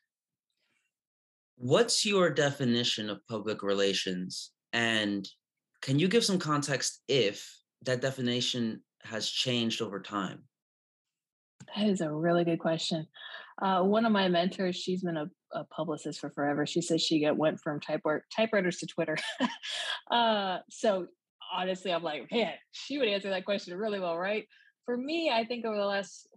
What's 1.57 2.05
your 2.05 2.29
definition 2.29 3.09
of 3.09 3.25
public 3.27 3.63
relations 3.63 4.51
and 4.73 5.27
can 5.81 5.99
you 5.99 6.07
give 6.07 6.25
some 6.25 6.39
context 6.39 7.01
if 7.07 7.47
that 7.83 8.01
definition 8.01 8.81
has 9.03 9.29
changed 9.29 9.81
over 9.81 10.01
time? 10.01 10.43
That 11.75 11.87
is 11.87 12.01
a 12.01 12.11
really 12.11 12.43
good 12.43 12.59
question. 12.59 13.07
Uh, 13.61 13.83
one 13.83 14.05
of 14.05 14.11
my 14.11 14.27
mentors, 14.27 14.75
she's 14.75 15.03
been 15.03 15.15
a, 15.15 15.29
a, 15.53 15.63
publicist 15.65 16.19
for 16.19 16.29
forever. 16.29 16.65
She 16.65 16.81
says 16.81 17.01
she 17.01 17.21
got, 17.21 17.37
went 17.37 17.61
from 17.61 17.79
typewriter, 17.79 18.25
typewriters 18.35 18.77
to 18.77 18.87
Twitter. 18.87 19.15
uh, 20.11 20.57
so 20.69 21.07
honestly, 21.55 21.91
I'm 21.91 22.03
like, 22.03 22.31
man, 22.31 22.53
she 22.71 22.97
would 22.97 23.07
answer 23.07 23.29
that 23.29 23.45
question 23.45 23.77
really 23.77 23.99
well, 23.99 24.17
right? 24.17 24.45
For 24.85 24.97
me, 24.97 25.31
I 25.33 25.45
think 25.45 25.65
over 25.65 25.77
the 25.77 25.85
last 25.85 26.27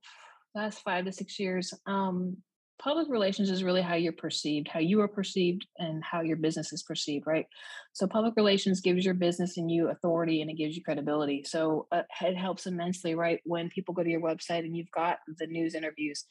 last 0.54 0.80
five 0.82 1.04
to 1.04 1.12
six 1.12 1.38
years, 1.38 1.72
um, 1.86 2.36
public 2.78 3.08
relations 3.08 3.50
is 3.50 3.64
really 3.64 3.82
how 3.82 3.94
you're 3.94 4.12
perceived, 4.12 4.68
how 4.68 4.80
you 4.80 5.00
are 5.00 5.08
perceived, 5.08 5.66
and 5.78 6.02
how 6.02 6.20
your 6.22 6.36
business 6.36 6.72
is 6.72 6.82
perceived, 6.82 7.26
right? 7.26 7.46
So, 7.92 8.06
public 8.06 8.34
relations 8.36 8.80
gives 8.80 9.04
your 9.04 9.14
business 9.14 9.56
and 9.56 9.70
you 9.70 9.90
authority 9.90 10.40
and 10.40 10.50
it 10.50 10.56
gives 10.56 10.76
you 10.76 10.82
credibility. 10.82 11.44
So, 11.44 11.86
uh, 11.92 12.02
it 12.22 12.36
helps 12.36 12.66
immensely, 12.66 13.14
right? 13.14 13.40
When 13.44 13.68
people 13.68 13.94
go 13.94 14.02
to 14.02 14.10
your 14.10 14.22
website 14.22 14.60
and 14.60 14.76
you've 14.76 14.90
got 14.90 15.18
the 15.38 15.46
news 15.46 15.74
interviews, 15.74 16.24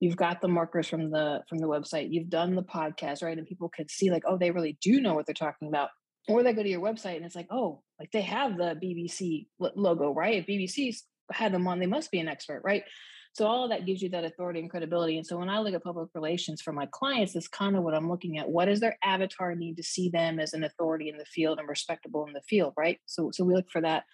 you've 0.00 0.16
got 0.16 0.40
the 0.40 0.48
markers 0.48 0.88
from 0.88 1.10
the 1.10 1.42
from 1.48 1.58
the 1.58 1.68
website, 1.68 2.08
you've 2.10 2.30
done 2.30 2.56
the 2.56 2.62
podcast, 2.62 3.22
right? 3.22 3.36
And 3.36 3.46
people 3.46 3.68
can 3.68 3.88
see 3.88 4.10
like, 4.10 4.22
oh, 4.26 4.38
they 4.38 4.50
really 4.50 4.78
do 4.82 5.00
know 5.00 5.14
what 5.14 5.26
they're 5.26 5.34
talking 5.34 5.68
about. 5.68 5.90
Or 6.28 6.42
they 6.42 6.52
go 6.52 6.62
to 6.62 6.68
your 6.68 6.80
website 6.80 7.16
and 7.16 7.24
it's 7.24 7.34
like, 7.34 7.48
oh, 7.50 7.82
like 7.98 8.10
they 8.12 8.22
have 8.22 8.56
the 8.56 8.78
BBC 8.82 9.46
logo, 9.58 10.12
right? 10.12 10.36
If 10.36 10.46
BBC's 10.46 11.04
had 11.32 11.52
them 11.52 11.66
on, 11.66 11.78
they 11.78 11.86
must 11.86 12.10
be 12.10 12.20
an 12.20 12.28
expert, 12.28 12.62
right? 12.64 12.84
So 13.32 13.46
all 13.46 13.64
of 13.64 13.70
that 13.70 13.86
gives 13.86 14.02
you 14.02 14.08
that 14.10 14.24
authority 14.24 14.60
and 14.60 14.68
credibility. 14.68 15.16
And 15.16 15.26
so 15.26 15.38
when 15.38 15.48
I 15.48 15.60
look 15.60 15.74
at 15.74 15.84
public 15.84 16.08
relations 16.14 16.60
for 16.60 16.72
my 16.72 16.88
clients, 16.90 17.32
that's 17.32 17.48
kind 17.48 17.76
of 17.76 17.84
what 17.84 17.94
I'm 17.94 18.10
looking 18.10 18.38
at. 18.38 18.48
What 18.48 18.64
does 18.64 18.80
their 18.80 18.98
avatar 19.04 19.54
need 19.54 19.76
to 19.76 19.82
see 19.82 20.08
them 20.08 20.40
as 20.40 20.52
an 20.52 20.64
authority 20.64 21.08
in 21.08 21.16
the 21.16 21.24
field 21.24 21.58
and 21.58 21.68
respectable 21.68 22.26
in 22.26 22.32
the 22.32 22.42
field, 22.42 22.74
right? 22.76 22.98
So 23.06 23.30
so 23.32 23.44
we 23.44 23.54
look 23.54 23.70
for 23.70 23.82
that. 23.82 24.04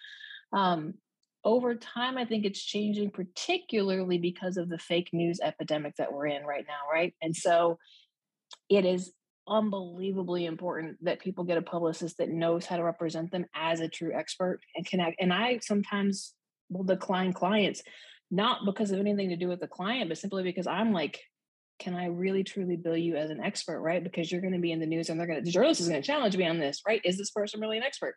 Um, 0.53 0.95
over 1.43 1.75
time, 1.75 2.17
I 2.17 2.25
think 2.25 2.45
it's 2.45 2.63
changing, 2.63 3.11
particularly 3.11 4.17
because 4.17 4.57
of 4.57 4.69
the 4.69 4.77
fake 4.77 5.09
news 5.13 5.39
epidemic 5.41 5.95
that 5.97 6.11
we're 6.11 6.27
in 6.27 6.43
right 6.43 6.65
now, 6.67 6.91
right? 6.91 7.13
And 7.21 7.35
so 7.35 7.79
it 8.69 8.85
is 8.85 9.13
unbelievably 9.47 10.45
important 10.45 10.97
that 11.03 11.19
people 11.19 11.43
get 11.43 11.57
a 11.57 11.61
publicist 11.61 12.17
that 12.17 12.29
knows 12.29 12.65
how 12.65 12.77
to 12.77 12.83
represent 12.83 13.31
them 13.31 13.45
as 13.55 13.79
a 13.79 13.87
true 13.87 14.11
expert 14.13 14.59
and 14.75 14.85
connect. 14.85 15.17
And 15.19 15.33
I 15.33 15.59
sometimes 15.61 16.33
will 16.69 16.83
decline 16.83 17.33
clients 17.33 17.81
not 18.29 18.65
because 18.65 18.91
of 18.91 18.99
anything 18.99 19.29
to 19.29 19.37
do 19.37 19.47
with 19.47 19.59
the 19.59 19.67
client, 19.67 20.09
but 20.09 20.17
simply 20.17 20.43
because 20.43 20.67
I'm 20.67 20.91
like, 20.91 21.19
can 21.79 21.93
I 21.93 22.07
really 22.07 22.43
truly 22.43 22.75
bill 22.75 22.97
you 22.97 23.15
as 23.15 23.29
an 23.29 23.41
expert, 23.41 23.81
right? 23.81 24.03
Because 24.03 24.31
you're 24.31 24.41
going 24.41 24.53
to 24.53 24.59
be 24.59 24.71
in 24.71 24.79
the 24.79 24.85
news 24.85 25.09
and 25.09 25.19
they're 25.19 25.27
going 25.27 25.39
to, 25.39 25.45
the 25.45 25.51
journalist 25.51 25.79
is 25.79 25.87
going 25.87 26.01
to 26.01 26.05
challenge 26.05 26.35
me 26.35 26.47
on 26.47 26.59
this, 26.59 26.81
right? 26.87 27.01
Is 27.05 27.17
this 27.17 27.31
person 27.31 27.61
really 27.61 27.77
an 27.77 27.83
expert? 27.83 28.15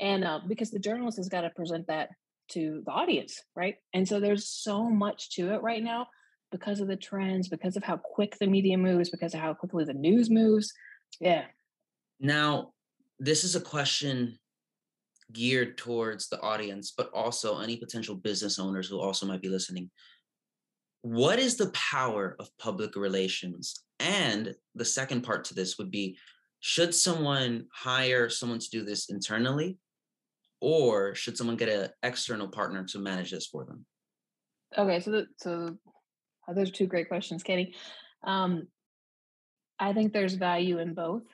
And 0.00 0.24
uh, 0.24 0.40
because 0.48 0.70
the 0.70 0.78
journalist 0.78 1.18
has 1.18 1.28
got 1.28 1.42
to 1.42 1.50
present 1.50 1.88
that 1.88 2.10
to 2.52 2.82
the 2.84 2.92
audience, 2.92 3.40
right? 3.54 3.76
And 3.92 4.08
so 4.08 4.20
there's 4.20 4.48
so 4.48 4.84
much 4.84 5.30
to 5.32 5.52
it 5.52 5.62
right 5.62 5.82
now 5.82 6.06
because 6.52 6.78
of 6.78 6.86
the 6.86 6.96
trends, 6.96 7.48
because 7.48 7.76
of 7.76 7.82
how 7.82 7.96
quick 7.96 8.38
the 8.38 8.46
media 8.46 8.78
moves, 8.78 9.10
because 9.10 9.34
of 9.34 9.40
how 9.40 9.52
quickly 9.54 9.84
the 9.84 9.94
news 9.94 10.30
moves. 10.30 10.72
Yeah. 11.18 11.46
Now, 12.20 12.72
this 13.18 13.42
is 13.42 13.56
a 13.56 13.60
question 13.60 14.38
geared 15.32 15.78
towards 15.78 16.28
the 16.28 16.40
audience, 16.40 16.92
but 16.96 17.10
also 17.12 17.58
any 17.58 17.76
potential 17.76 18.14
business 18.14 18.58
owners 18.58 18.88
who 18.88 19.00
also 19.00 19.26
might 19.26 19.42
be 19.42 19.48
listening. 19.48 19.90
What 21.00 21.40
is 21.40 21.56
the 21.56 21.70
power 21.70 22.36
of 22.38 22.48
public 22.58 22.94
relations? 22.94 23.82
And 23.98 24.54
the 24.74 24.84
second 24.84 25.22
part 25.22 25.44
to 25.46 25.54
this 25.54 25.78
would 25.78 25.90
be 25.90 26.16
should 26.60 26.94
someone 26.94 27.66
hire 27.72 28.28
someone 28.28 28.60
to 28.60 28.70
do 28.70 28.84
this 28.84 29.10
internally, 29.10 29.78
or 30.60 31.12
should 31.16 31.36
someone 31.36 31.56
get 31.56 31.68
an 31.68 31.90
external 32.04 32.46
partner 32.46 32.84
to 32.84 33.00
manage 33.00 33.32
this 33.32 33.46
for 33.46 33.64
them? 33.64 33.84
Okay, 34.78 35.00
so 35.00 35.10
the, 35.10 35.26
so 35.38 35.76
uh, 36.48 36.52
those 36.52 36.68
are 36.68 36.72
two 36.72 36.86
great 36.86 37.08
questions, 37.08 37.42
Katie. 37.42 37.74
Um, 38.24 38.68
I 39.78 39.92
think 39.92 40.12
there's 40.12 40.34
value 40.34 40.78
in 40.78 40.94
both. 40.94 41.24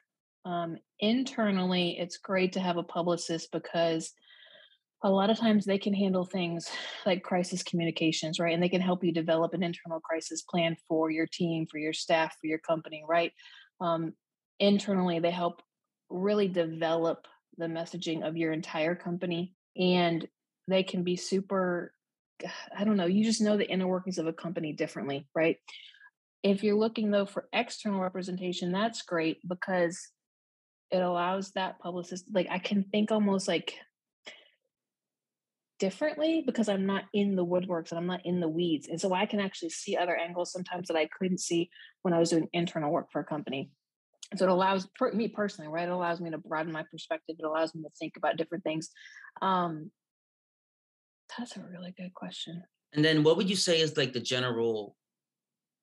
Um, 0.45 0.79
internally, 1.01 1.99
it's 1.99 2.17
great 2.17 2.55
to 2.55 2.61
have 2.61 2.77
a 2.77 2.83
publicist 2.83 3.53
because 3.53 4.13
a 5.03 5.11
lot 5.11 5.31
of 5.31 5.39
times 5.39 5.65
they 5.65 5.79
can 5.79 5.95
handle 5.95 6.25
things 6.25 6.71
like 7.07 7.23
crisis 7.23 7.63
communications, 7.63 8.39
right? 8.39 8.55
And 8.55 8.63
they 8.63 8.69
can 8.69 8.81
help 8.81 9.05
you 9.05 9.13
develop 9.13 9.55
an 9.55 9.63
internal 9.63 10.01
crisis 10.01 10.43
plan 10.43 10.77
for 10.89 11.11
your 11.11 11.27
team, 11.27 11.67
for 11.71 11.79
your 11.79 11.93
staff, 11.93 12.35
for 12.41 12.47
your 12.47 12.59
company, 12.59 13.05
right? 13.09 13.33
Um, 13.81 14.15
internally, 14.59 15.21
they 15.21 15.31
help 15.31 15.63
really 16.11 16.49
develop 16.49 17.27
the 17.59 17.67
messaging 17.67 18.27
of 18.27 18.37
your 18.37 18.53
entire 18.53 18.95
company. 18.95 19.55
And 19.77 20.27
they 20.67 20.83
can 20.83 21.03
be 21.03 21.17
super, 21.17 21.93
I 22.77 22.85
don't 22.85 22.97
know, 22.97 23.07
you 23.07 23.25
just 23.25 23.41
know 23.41 23.57
the 23.57 23.69
inner 23.69 23.87
workings 23.87 24.19
of 24.19 24.27
a 24.27 24.33
company 24.33 24.73
differently, 24.73 25.27
right? 25.35 25.57
If 26.43 26.63
you're 26.63 26.79
looking 26.79 27.11
though 27.11 27.27
for 27.27 27.49
external 27.53 28.01
representation, 28.01 28.73
that's 28.73 29.03
great 29.03 29.39
because 29.47 29.99
it 30.91 30.99
allows 30.99 31.53
that 31.53 31.79
publicist 31.79 32.25
like 32.33 32.49
i 32.51 32.59
can 32.59 32.85
think 32.85 33.11
almost 33.11 33.49
like 33.49 33.75
differently 35.79 36.43
because 36.45 36.69
i'm 36.69 36.87
not 36.87 37.05
in 37.13 37.37
the 37.37 37.45
woodworks 37.45 37.91
and 37.91 37.99
i'm 37.99 38.07
not 38.07 38.25
in 38.25 38.41
the 38.41 38.49
weeds 38.49 38.89
and 38.89 39.01
so 39.01 39.13
i 39.13 39.27
can 39.27 39.41
actually 39.41 39.71
see 39.71 39.97
other 39.97 40.17
angles 40.17 40.53
sometimes 40.53 40.89
that 40.89 40.97
i 40.97 41.09
couldn't 41.19 41.41
see 41.41 41.71
when 42.03 42.15
i 42.15 42.19
was 42.19 42.31
doing 42.31 42.49
internal 42.53 42.91
work 42.91 43.09
for 43.13 43.21
a 43.21 43.25
company 43.25 43.71
so 44.37 44.45
it 44.45 44.51
allows 44.51 44.89
me 45.15 45.29
personally 45.29 45.71
right 45.71 45.89
it 45.89 45.93
allows 45.93 46.21
me 46.21 46.31
to 46.31 46.39
broaden 46.39 46.73
my 46.73 46.85
perspective 46.91 47.37
it 47.39 47.45
allows 47.45 47.75
me 47.75 47.83
to 47.83 47.91
think 47.99 48.15
about 48.17 48.37
different 48.37 48.65
things 48.65 48.91
um 49.41 49.91
that's 51.37 51.57
a 51.57 51.61
really 51.61 51.95
good 51.97 52.15
question 52.15 52.63
and 52.93 53.05
then 53.05 53.23
what 53.23 53.37
would 53.37 53.51
you 53.51 53.57
say 53.57 53.81
is 53.81 53.97
like 53.97 54.13
the 54.13 54.21
general 54.21 54.97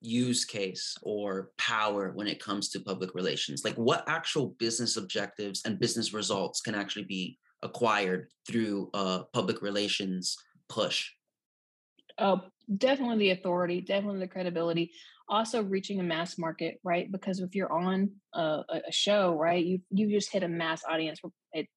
use 0.02 0.46
case 0.46 0.96
or 1.02 1.52
power 1.58 2.12
when 2.14 2.28
it 2.28 2.44
comes 2.44 2.70
to 2.70 2.80
public 2.80 3.14
relations? 3.14 3.64
Like 3.64 3.76
what 3.76 4.04
actual 4.08 4.56
business 4.60 4.98
objectives 4.98 5.62
and 5.66 5.80
business 5.80 6.14
results 6.14 6.62
can 6.62 6.76
actually 6.76 7.06
be 7.06 7.38
acquired 7.64 8.28
through 8.48 8.90
a 8.94 9.24
public 9.34 9.62
relations 9.62 10.36
push? 10.70 11.10
Oh, 12.18 12.42
definitely 12.78 13.18
the 13.18 13.40
authority, 13.40 13.82
definitely 13.82 14.20
the 14.20 14.28
credibility. 14.28 14.92
Also, 15.28 15.64
reaching 15.64 16.00
a 16.00 16.04
mass 16.04 16.38
market, 16.38 16.80
right? 16.84 17.12
Because 17.12 17.40
if 17.40 17.56
you're 17.56 17.72
on 17.72 18.12
a, 18.34 18.62
a 18.88 18.92
show, 18.92 19.36
right, 19.36 19.66
you 19.66 19.82
you 19.90 20.08
just 20.10 20.32
hit 20.32 20.44
a 20.44 20.48
mass 20.48 20.84
audience 20.88 21.20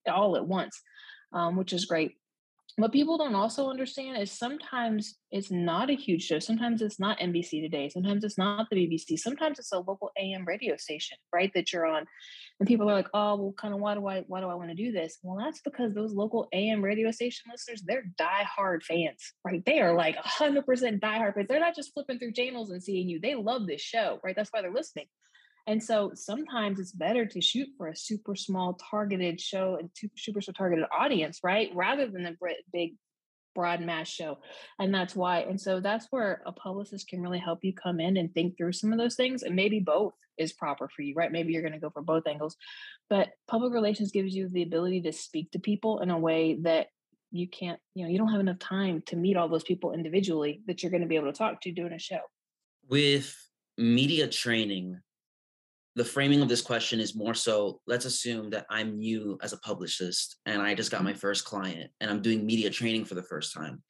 all 0.06 0.36
at 0.36 0.46
once, 0.46 0.78
um, 1.32 1.56
which 1.56 1.72
is 1.72 1.86
great 1.86 2.12
what 2.76 2.92
people 2.92 3.18
don't 3.18 3.34
also 3.34 3.68
understand 3.68 4.18
is 4.18 4.30
sometimes 4.30 5.16
it's 5.30 5.50
not 5.50 5.90
a 5.90 5.94
huge 5.94 6.22
show. 6.22 6.38
Sometimes 6.38 6.80
it's 6.80 7.00
not 7.00 7.18
NBC 7.18 7.60
Today. 7.60 7.88
Sometimes 7.88 8.22
it's 8.22 8.38
not 8.38 8.68
the 8.70 8.76
BBC. 8.76 9.18
Sometimes 9.18 9.58
it's 9.58 9.72
a 9.72 9.78
local 9.78 10.10
AM 10.18 10.44
radio 10.44 10.76
station, 10.76 11.18
right? 11.32 11.50
That 11.54 11.72
you're 11.72 11.86
on, 11.86 12.06
and 12.60 12.68
people 12.68 12.88
are 12.88 12.94
like, 12.94 13.08
"Oh, 13.12 13.36
well, 13.36 13.54
kind 13.58 13.74
of 13.74 13.80
why 13.80 13.94
do 13.94 14.06
I 14.06 14.20
why 14.28 14.40
do 14.40 14.48
I 14.48 14.54
want 14.54 14.70
to 14.70 14.76
do 14.76 14.92
this?" 14.92 15.18
Well, 15.22 15.38
that's 15.38 15.60
because 15.60 15.92
those 15.94 16.12
local 16.12 16.48
AM 16.52 16.82
radio 16.82 17.10
station 17.10 17.50
listeners, 17.50 17.82
they're 17.82 18.04
diehard 18.20 18.82
fans, 18.82 19.32
right? 19.44 19.64
They 19.64 19.80
are 19.80 19.94
like 19.94 20.16
100% 20.16 21.00
diehard 21.00 21.34
fans. 21.34 21.46
They're 21.48 21.60
not 21.60 21.74
just 21.74 21.92
flipping 21.94 22.18
through 22.18 22.32
channels 22.32 22.70
and 22.70 22.82
seeing 22.82 23.08
you. 23.08 23.18
They 23.20 23.34
love 23.34 23.66
this 23.66 23.80
show, 23.80 24.20
right? 24.22 24.36
That's 24.36 24.50
why 24.50 24.62
they're 24.62 24.72
listening. 24.72 25.06
And 25.68 25.84
so 25.84 26.12
sometimes 26.14 26.80
it's 26.80 26.92
better 26.92 27.26
to 27.26 27.42
shoot 27.42 27.68
for 27.76 27.88
a 27.88 27.96
super 27.96 28.34
small 28.34 28.78
targeted 28.90 29.38
show 29.38 29.76
and 29.78 29.90
super 30.16 30.40
targeted 30.40 30.86
audience, 30.98 31.40
right? 31.44 31.70
Rather 31.74 32.06
than 32.06 32.24
a 32.24 32.32
big 32.72 32.94
broad 33.54 33.82
mass 33.82 34.08
show. 34.08 34.38
And 34.78 34.94
that's 34.94 35.14
why. 35.14 35.40
And 35.40 35.60
so 35.60 35.80
that's 35.80 36.06
where 36.08 36.40
a 36.46 36.52
publicist 36.52 37.08
can 37.08 37.20
really 37.20 37.38
help 37.38 37.58
you 37.62 37.74
come 37.74 38.00
in 38.00 38.16
and 38.16 38.32
think 38.32 38.56
through 38.56 38.72
some 38.72 38.92
of 38.92 38.98
those 38.98 39.14
things. 39.14 39.42
And 39.42 39.54
maybe 39.54 39.78
both 39.78 40.14
is 40.38 40.54
proper 40.54 40.88
for 40.88 41.02
you, 41.02 41.14
right? 41.14 41.30
Maybe 41.30 41.52
you're 41.52 41.60
going 41.60 41.74
to 41.74 41.78
go 41.78 41.90
for 41.90 42.00
both 42.00 42.26
angles. 42.26 42.56
But 43.10 43.28
public 43.46 43.74
relations 43.74 44.10
gives 44.10 44.34
you 44.34 44.48
the 44.48 44.62
ability 44.62 45.02
to 45.02 45.12
speak 45.12 45.50
to 45.50 45.58
people 45.58 46.00
in 46.00 46.08
a 46.08 46.18
way 46.18 46.58
that 46.62 46.86
you 47.30 47.46
can't, 47.46 47.78
you 47.94 48.04
know, 48.04 48.10
you 48.10 48.16
don't 48.16 48.32
have 48.32 48.40
enough 48.40 48.58
time 48.58 49.02
to 49.08 49.16
meet 49.16 49.36
all 49.36 49.50
those 49.50 49.64
people 49.64 49.92
individually 49.92 50.62
that 50.66 50.82
you're 50.82 50.90
going 50.90 51.02
to 51.02 51.08
be 51.08 51.16
able 51.16 51.30
to 51.30 51.36
talk 51.36 51.60
to 51.60 51.72
doing 51.72 51.92
a 51.92 51.98
show. 51.98 52.20
With 52.88 53.36
media 53.76 54.28
training, 54.28 54.98
the 55.98 56.04
framing 56.04 56.40
of 56.40 56.48
this 56.48 56.62
question 56.62 57.00
is 57.00 57.16
more 57.16 57.34
so 57.34 57.80
let's 57.88 58.04
assume 58.04 58.50
that 58.50 58.66
I'm 58.70 58.98
new 58.98 59.36
as 59.42 59.52
a 59.52 59.58
publicist 59.58 60.36
and 60.46 60.62
I 60.62 60.72
just 60.72 60.92
got 60.92 61.02
my 61.02 61.10
mm-hmm. 61.10 61.18
first 61.18 61.44
client 61.44 61.90
and 62.00 62.08
I'm 62.08 62.22
doing 62.22 62.46
media 62.46 62.70
training 62.70 63.04
for 63.04 63.16
the 63.16 63.22
first 63.22 63.52
time. 63.52 63.82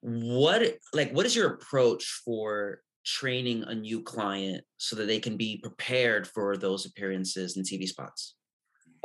What 0.00 0.76
like 0.92 1.12
what 1.12 1.26
is 1.26 1.36
your 1.36 1.54
approach 1.54 2.22
for 2.24 2.80
training 3.06 3.62
a 3.64 3.74
new 3.74 4.02
client 4.02 4.64
so 4.76 4.96
that 4.96 5.06
they 5.06 5.20
can 5.20 5.36
be 5.36 5.60
prepared 5.62 6.26
for 6.26 6.56
those 6.56 6.84
appearances 6.84 7.56
and 7.56 7.64
TV 7.64 7.86
spots? 7.86 8.34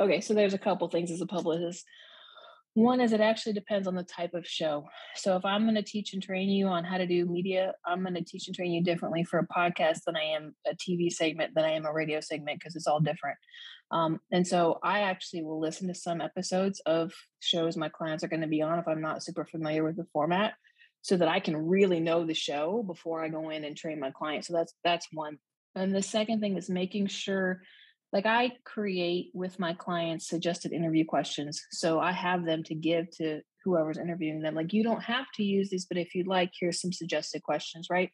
Okay, 0.00 0.20
so 0.20 0.34
there's 0.34 0.54
a 0.54 0.58
couple 0.58 0.88
things 0.88 1.12
as 1.12 1.20
a 1.20 1.26
publicist. 1.26 1.84
One 2.76 3.00
is 3.00 3.14
it 3.14 3.22
actually 3.22 3.54
depends 3.54 3.88
on 3.88 3.94
the 3.94 4.02
type 4.02 4.34
of 4.34 4.46
show. 4.46 4.86
So 5.14 5.34
if 5.34 5.46
I'm 5.46 5.62
going 5.62 5.76
to 5.76 5.82
teach 5.82 6.12
and 6.12 6.22
train 6.22 6.50
you 6.50 6.66
on 6.66 6.84
how 6.84 6.98
to 6.98 7.06
do 7.06 7.24
media, 7.24 7.72
I'm 7.86 8.02
going 8.02 8.12
to 8.16 8.22
teach 8.22 8.48
and 8.48 8.54
train 8.54 8.70
you 8.70 8.82
differently 8.82 9.24
for 9.24 9.38
a 9.38 9.46
podcast 9.46 10.00
than 10.04 10.14
I 10.14 10.24
am 10.36 10.54
a 10.70 10.74
TV 10.74 11.10
segment 11.10 11.54
than 11.54 11.64
I 11.64 11.70
am 11.70 11.86
a 11.86 11.92
radio 11.92 12.20
segment 12.20 12.58
because 12.58 12.76
it's 12.76 12.86
all 12.86 13.00
different. 13.00 13.38
Um, 13.90 14.20
and 14.30 14.46
so 14.46 14.78
I 14.82 15.00
actually 15.00 15.42
will 15.42 15.58
listen 15.58 15.88
to 15.88 15.94
some 15.94 16.20
episodes 16.20 16.82
of 16.84 17.14
shows 17.40 17.78
my 17.78 17.88
clients 17.88 18.22
are 18.22 18.28
going 18.28 18.42
to 18.42 18.46
be 18.46 18.60
on 18.60 18.78
if 18.78 18.86
I'm 18.86 19.00
not 19.00 19.22
super 19.22 19.46
familiar 19.46 19.82
with 19.82 19.96
the 19.96 20.06
format, 20.12 20.52
so 21.00 21.16
that 21.16 21.28
I 21.28 21.40
can 21.40 21.56
really 21.56 22.00
know 22.00 22.26
the 22.26 22.34
show 22.34 22.84
before 22.86 23.24
I 23.24 23.30
go 23.30 23.48
in 23.48 23.64
and 23.64 23.74
train 23.74 23.98
my 23.98 24.10
client. 24.10 24.44
So 24.44 24.52
that's 24.52 24.74
that's 24.84 25.08
one. 25.14 25.38
And 25.74 25.94
the 25.94 26.02
second 26.02 26.40
thing 26.40 26.58
is 26.58 26.68
making 26.68 27.06
sure 27.06 27.62
like 28.16 28.24
I 28.24 28.52
create 28.64 29.30
with 29.34 29.58
my 29.58 29.74
clients 29.74 30.26
suggested 30.26 30.72
interview 30.72 31.04
questions. 31.04 31.62
So 31.70 32.00
I 32.00 32.12
have 32.12 32.46
them 32.46 32.62
to 32.64 32.74
give 32.74 33.10
to 33.18 33.42
whoever's 33.62 33.98
interviewing 33.98 34.40
them. 34.40 34.54
Like, 34.54 34.72
you 34.72 34.82
don't 34.82 35.02
have 35.02 35.26
to 35.34 35.42
use 35.42 35.68
these, 35.68 35.84
but 35.84 35.98
if 35.98 36.14
you'd 36.14 36.26
like, 36.26 36.50
here's 36.58 36.80
some 36.80 36.94
suggested 36.94 37.42
questions, 37.42 37.88
right? 37.90 38.10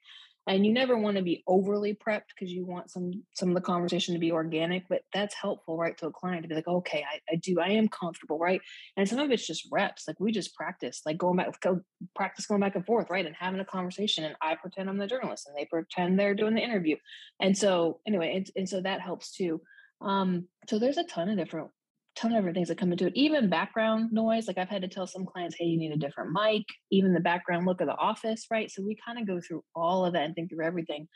and 0.46 0.66
you 0.66 0.72
never 0.72 0.98
want 0.98 1.16
to 1.16 1.22
be 1.22 1.42
overly 1.46 1.94
prepped 1.94 2.28
because 2.34 2.52
you 2.52 2.64
want 2.66 2.90
some 2.90 3.12
some 3.34 3.48
of 3.50 3.54
the 3.54 3.60
conversation 3.60 4.14
to 4.14 4.20
be 4.20 4.32
organic 4.32 4.84
but 4.88 5.02
that's 5.14 5.34
helpful 5.34 5.78
right 5.78 5.96
to 5.96 6.06
a 6.06 6.12
client 6.12 6.42
to 6.42 6.48
be 6.48 6.54
like 6.54 6.66
okay 6.66 7.04
I, 7.08 7.20
I 7.32 7.36
do 7.36 7.60
i 7.60 7.68
am 7.68 7.88
comfortable 7.88 8.38
right 8.38 8.60
and 8.96 9.08
some 9.08 9.18
of 9.18 9.30
it's 9.30 9.46
just 9.46 9.68
reps 9.70 10.04
like 10.08 10.18
we 10.18 10.32
just 10.32 10.54
practice 10.54 11.02
like 11.06 11.18
going 11.18 11.36
back 11.36 11.60
go 11.60 11.80
practice 12.16 12.46
going 12.46 12.60
back 12.60 12.74
and 12.74 12.86
forth 12.86 13.10
right 13.10 13.26
and 13.26 13.36
having 13.38 13.60
a 13.60 13.64
conversation 13.64 14.24
and 14.24 14.34
i 14.42 14.54
pretend 14.54 14.88
i'm 14.88 14.98
the 14.98 15.06
journalist 15.06 15.46
and 15.46 15.56
they 15.56 15.66
pretend 15.66 16.18
they're 16.18 16.34
doing 16.34 16.54
the 16.54 16.62
interview 16.62 16.96
and 17.40 17.56
so 17.56 18.00
anyway 18.06 18.34
and, 18.36 18.50
and 18.56 18.68
so 18.68 18.80
that 18.80 19.00
helps 19.00 19.32
too 19.32 19.60
um 20.02 20.46
so 20.68 20.78
there's 20.78 20.98
a 20.98 21.04
ton 21.04 21.28
of 21.28 21.36
different 21.36 21.70
ton 22.14 22.32
of 22.32 22.38
different 22.38 22.56
things 22.56 22.68
that 22.68 22.78
come 22.78 22.92
into 22.92 23.06
it. 23.06 23.16
Even 23.16 23.48
background 23.48 24.12
noise, 24.12 24.46
like 24.46 24.58
I've 24.58 24.68
had 24.68 24.82
to 24.82 24.88
tell 24.88 25.06
some 25.06 25.24
clients, 25.24 25.56
hey, 25.58 25.64
you 25.64 25.78
need 25.78 25.92
a 25.92 25.96
different 25.96 26.30
mic, 26.32 26.64
even 26.90 27.14
the 27.14 27.20
background 27.20 27.66
look 27.66 27.80
of 27.80 27.86
the 27.86 27.96
office, 27.96 28.46
right? 28.50 28.70
So 28.70 28.82
we 28.82 28.96
kind 29.04 29.18
of 29.18 29.26
go 29.26 29.40
through 29.40 29.64
all 29.74 30.04
of 30.04 30.12
that 30.12 30.24
and 30.24 30.34
think 30.34 30.50
through 30.50 30.64
everything. 30.64 31.08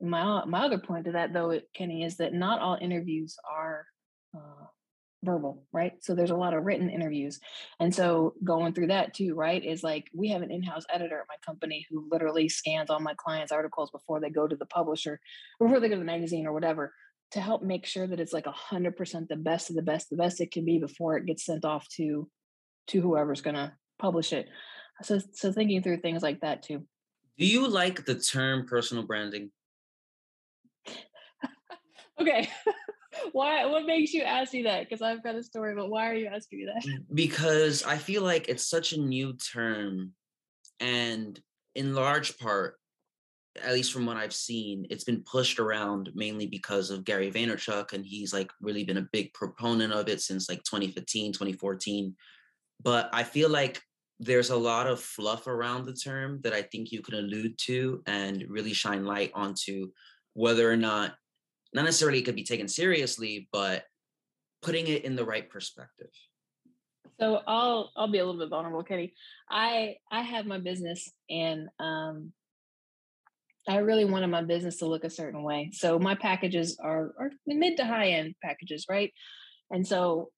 My 0.00 0.44
my 0.44 0.66
other 0.66 0.78
point 0.78 1.06
to 1.06 1.12
that 1.12 1.32
though, 1.32 1.60
Kenny, 1.74 2.04
is 2.04 2.18
that 2.18 2.34
not 2.34 2.60
all 2.60 2.78
interviews 2.80 3.36
are 3.50 3.86
uh, 4.36 4.66
verbal, 5.24 5.64
right? 5.72 5.94
So 6.00 6.14
there's 6.14 6.30
a 6.30 6.36
lot 6.36 6.54
of 6.54 6.64
written 6.64 6.90
interviews. 6.90 7.40
And 7.80 7.92
so 7.92 8.34
going 8.44 8.74
through 8.74 8.88
that 8.88 9.14
too, 9.14 9.34
right, 9.34 9.64
is 9.64 9.82
like 9.82 10.04
we 10.14 10.28
have 10.28 10.42
an 10.42 10.52
in-house 10.52 10.84
editor 10.92 11.18
at 11.18 11.26
my 11.28 11.36
company 11.44 11.86
who 11.90 12.06
literally 12.10 12.48
scans 12.48 12.90
all 12.90 13.00
my 13.00 13.14
clients' 13.16 13.52
articles 13.52 13.90
before 13.90 14.20
they 14.20 14.30
go 14.30 14.46
to 14.46 14.54
the 14.56 14.66
publisher, 14.66 15.18
before 15.58 15.80
they 15.80 15.88
go 15.88 15.94
to 15.94 16.00
the 16.00 16.04
magazine 16.04 16.46
or 16.46 16.52
whatever 16.52 16.92
to 17.32 17.40
help 17.40 17.62
make 17.62 17.86
sure 17.86 18.06
that 18.06 18.20
it's 18.20 18.32
like 18.32 18.46
a 18.46 18.52
hundred 18.52 18.96
percent 18.96 19.28
the 19.28 19.36
best 19.36 19.70
of 19.70 19.76
the 19.76 19.82
best, 19.82 20.10
the 20.10 20.16
best 20.16 20.40
it 20.40 20.52
can 20.52 20.64
be 20.64 20.78
before 20.78 21.16
it 21.16 21.26
gets 21.26 21.44
sent 21.44 21.64
off 21.64 21.88
to 21.96 22.28
to 22.88 23.00
whoever's 23.00 23.40
gonna 23.40 23.76
publish 23.98 24.32
it. 24.32 24.48
So 25.02 25.20
so 25.32 25.52
thinking 25.52 25.82
through 25.82 25.98
things 25.98 26.22
like 26.22 26.40
that 26.40 26.62
too. 26.62 26.86
Do 27.38 27.46
you 27.46 27.68
like 27.68 28.04
the 28.04 28.14
term 28.14 28.66
personal 28.66 29.04
branding? 29.04 29.50
okay. 32.20 32.48
why 33.32 33.66
what 33.66 33.86
makes 33.86 34.12
you 34.12 34.22
ask 34.22 34.52
me 34.52 34.62
that? 34.62 34.84
Because 34.84 35.02
I've 35.02 35.22
got 35.22 35.34
a 35.34 35.42
story, 35.42 35.74
but 35.74 35.90
why 35.90 36.10
are 36.10 36.14
you 36.14 36.26
asking 36.26 36.60
me 36.60 36.66
that? 36.66 36.84
Mm, 36.88 37.04
because 37.14 37.82
I 37.82 37.98
feel 37.98 38.22
like 38.22 38.48
it's 38.48 38.68
such 38.68 38.92
a 38.92 39.00
new 39.00 39.34
term 39.34 40.12
and 40.80 41.38
in 41.74 41.94
large 41.94 42.38
part 42.38 42.76
at 43.64 43.72
least 43.72 43.92
from 43.92 44.06
what 44.06 44.16
I've 44.16 44.34
seen, 44.34 44.86
it's 44.90 45.04
been 45.04 45.22
pushed 45.22 45.58
around 45.58 46.10
mainly 46.14 46.46
because 46.46 46.90
of 46.90 47.04
Gary 47.04 47.30
Vaynerchuk, 47.30 47.92
and 47.92 48.04
he's 48.04 48.32
like 48.32 48.50
really 48.60 48.84
been 48.84 48.96
a 48.98 49.08
big 49.12 49.32
proponent 49.34 49.92
of 49.92 50.08
it 50.08 50.20
since 50.20 50.48
like 50.48 50.62
2015, 50.64 51.32
2014. 51.32 52.14
But 52.82 53.08
I 53.12 53.22
feel 53.22 53.48
like 53.48 53.80
there's 54.18 54.50
a 54.50 54.56
lot 54.56 54.86
of 54.86 55.00
fluff 55.00 55.46
around 55.46 55.86
the 55.86 55.92
term 55.92 56.40
that 56.42 56.52
I 56.52 56.62
think 56.62 56.90
you 56.90 57.02
can 57.02 57.14
allude 57.14 57.58
to 57.66 58.02
and 58.06 58.44
really 58.48 58.72
shine 58.72 59.04
light 59.04 59.30
onto 59.34 59.90
whether 60.34 60.70
or 60.70 60.76
not, 60.76 61.14
not 61.74 61.84
necessarily 61.84 62.20
it 62.20 62.24
could 62.24 62.36
be 62.36 62.44
taken 62.44 62.68
seriously, 62.68 63.48
but 63.52 63.84
putting 64.62 64.86
it 64.86 65.04
in 65.04 65.16
the 65.16 65.24
right 65.24 65.48
perspective. 65.48 66.10
So 67.18 67.40
I'll 67.46 67.92
I'll 67.96 68.10
be 68.10 68.18
a 68.18 68.24
little 68.26 68.40
bit 68.40 68.50
vulnerable, 68.50 68.82
Kenny. 68.82 69.14
I 69.48 69.96
I 70.10 70.22
have 70.22 70.44
my 70.44 70.58
business 70.58 71.10
and 71.30 71.68
um 71.78 72.32
I 73.68 73.78
really 73.78 74.04
wanted 74.04 74.28
my 74.28 74.42
business 74.42 74.78
to 74.78 74.86
look 74.86 75.04
a 75.04 75.10
certain 75.10 75.42
way. 75.42 75.70
So 75.72 75.98
my 75.98 76.14
packages 76.14 76.78
are, 76.82 77.12
are 77.18 77.30
mid 77.46 77.76
to 77.78 77.84
high 77.84 78.10
end 78.10 78.34
packages, 78.42 78.86
right? 78.88 79.12
And 79.70 79.86
so 79.86 80.30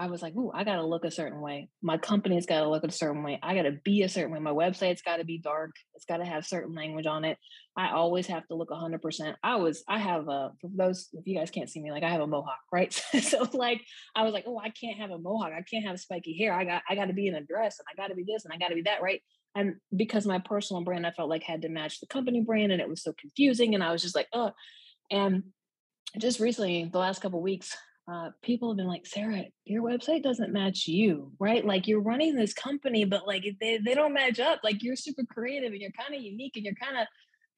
I 0.00 0.06
was 0.06 0.22
like, 0.22 0.36
ooh, 0.36 0.52
I 0.54 0.62
got 0.62 0.76
to 0.76 0.86
look 0.86 1.04
a 1.04 1.10
certain 1.10 1.40
way. 1.40 1.68
My 1.82 1.98
company's 1.98 2.46
got 2.46 2.60
to 2.60 2.70
look 2.70 2.84
a 2.84 2.92
certain 2.92 3.24
way. 3.24 3.40
I 3.42 3.56
got 3.56 3.62
to 3.62 3.78
be 3.84 4.02
a 4.02 4.08
certain 4.08 4.32
way. 4.32 4.38
My 4.38 4.52
website's 4.52 5.02
got 5.02 5.16
to 5.16 5.24
be 5.24 5.38
dark. 5.38 5.72
It's 5.96 6.04
got 6.04 6.18
to 6.18 6.24
have 6.24 6.46
certain 6.46 6.72
language 6.72 7.06
on 7.06 7.24
it. 7.24 7.36
I 7.76 7.90
always 7.90 8.28
have 8.28 8.46
to 8.46 8.54
look 8.54 8.70
100%. 8.70 9.34
I 9.42 9.56
was, 9.56 9.82
I 9.88 9.98
have 9.98 10.28
a, 10.28 10.52
for 10.60 10.70
those, 10.72 11.08
if 11.14 11.26
you 11.26 11.36
guys 11.36 11.50
can't 11.50 11.68
see 11.68 11.82
me, 11.82 11.90
like 11.90 12.04
I 12.04 12.10
have 12.10 12.20
a 12.20 12.28
mohawk, 12.28 12.60
right? 12.72 12.92
so 13.22 13.44
like, 13.54 13.80
I 14.14 14.22
was 14.22 14.32
like, 14.32 14.44
oh, 14.46 14.60
I 14.62 14.70
can't 14.70 14.98
have 14.98 15.10
a 15.10 15.18
mohawk. 15.18 15.50
I 15.52 15.62
can't 15.62 15.84
have 15.84 15.98
spiky 15.98 16.38
hair. 16.38 16.52
I 16.52 16.64
got, 16.64 16.82
I 16.88 16.94
got 16.94 17.06
to 17.06 17.12
be 17.12 17.26
in 17.26 17.34
a 17.34 17.42
dress 17.42 17.80
and 17.80 17.86
I 17.90 18.00
got 18.00 18.08
to 18.08 18.14
be 18.14 18.24
this 18.24 18.44
and 18.44 18.54
I 18.54 18.58
got 18.58 18.68
to 18.68 18.76
be 18.76 18.82
that, 18.82 19.02
right? 19.02 19.20
And 19.54 19.76
because 19.94 20.26
my 20.26 20.38
personal 20.38 20.82
brand 20.82 21.06
i 21.06 21.10
felt 21.10 21.28
like 21.28 21.42
had 21.42 21.62
to 21.62 21.68
match 21.68 22.00
the 22.00 22.06
company 22.06 22.40
brand 22.40 22.72
and 22.72 22.80
it 22.80 22.88
was 22.88 23.02
so 23.02 23.12
confusing 23.18 23.74
and 23.74 23.82
i 23.82 23.92
was 23.92 24.02
just 24.02 24.14
like 24.14 24.28
oh 24.32 24.50
and 25.10 25.42
just 26.18 26.40
recently 26.40 26.88
the 26.92 26.98
last 26.98 27.20
couple 27.20 27.40
weeks 27.40 27.76
uh, 28.10 28.30
people 28.42 28.70
have 28.70 28.78
been 28.78 28.86
like 28.86 29.06
sarah 29.06 29.44
your 29.66 29.82
website 29.82 30.22
doesn't 30.22 30.52
match 30.52 30.86
you 30.88 31.30
right? 31.38 31.64
Like 31.64 31.86
you're 31.86 32.00
running 32.00 32.34
this 32.34 32.54
company 32.54 33.04
but 33.04 33.26
like 33.26 33.44
they, 33.60 33.78
they 33.78 33.94
don't 33.94 34.14
match 34.14 34.40
up. 34.40 34.60
Like 34.64 34.82
you're 34.82 34.96
super 34.96 35.24
creative 35.24 35.72
and 35.72 35.80
you're 35.80 35.90
kind 35.90 36.14
of 36.14 36.22
unique 36.22 36.56
and 36.56 36.64
you're 36.64 36.74
kind 36.74 36.96
of 36.96 37.06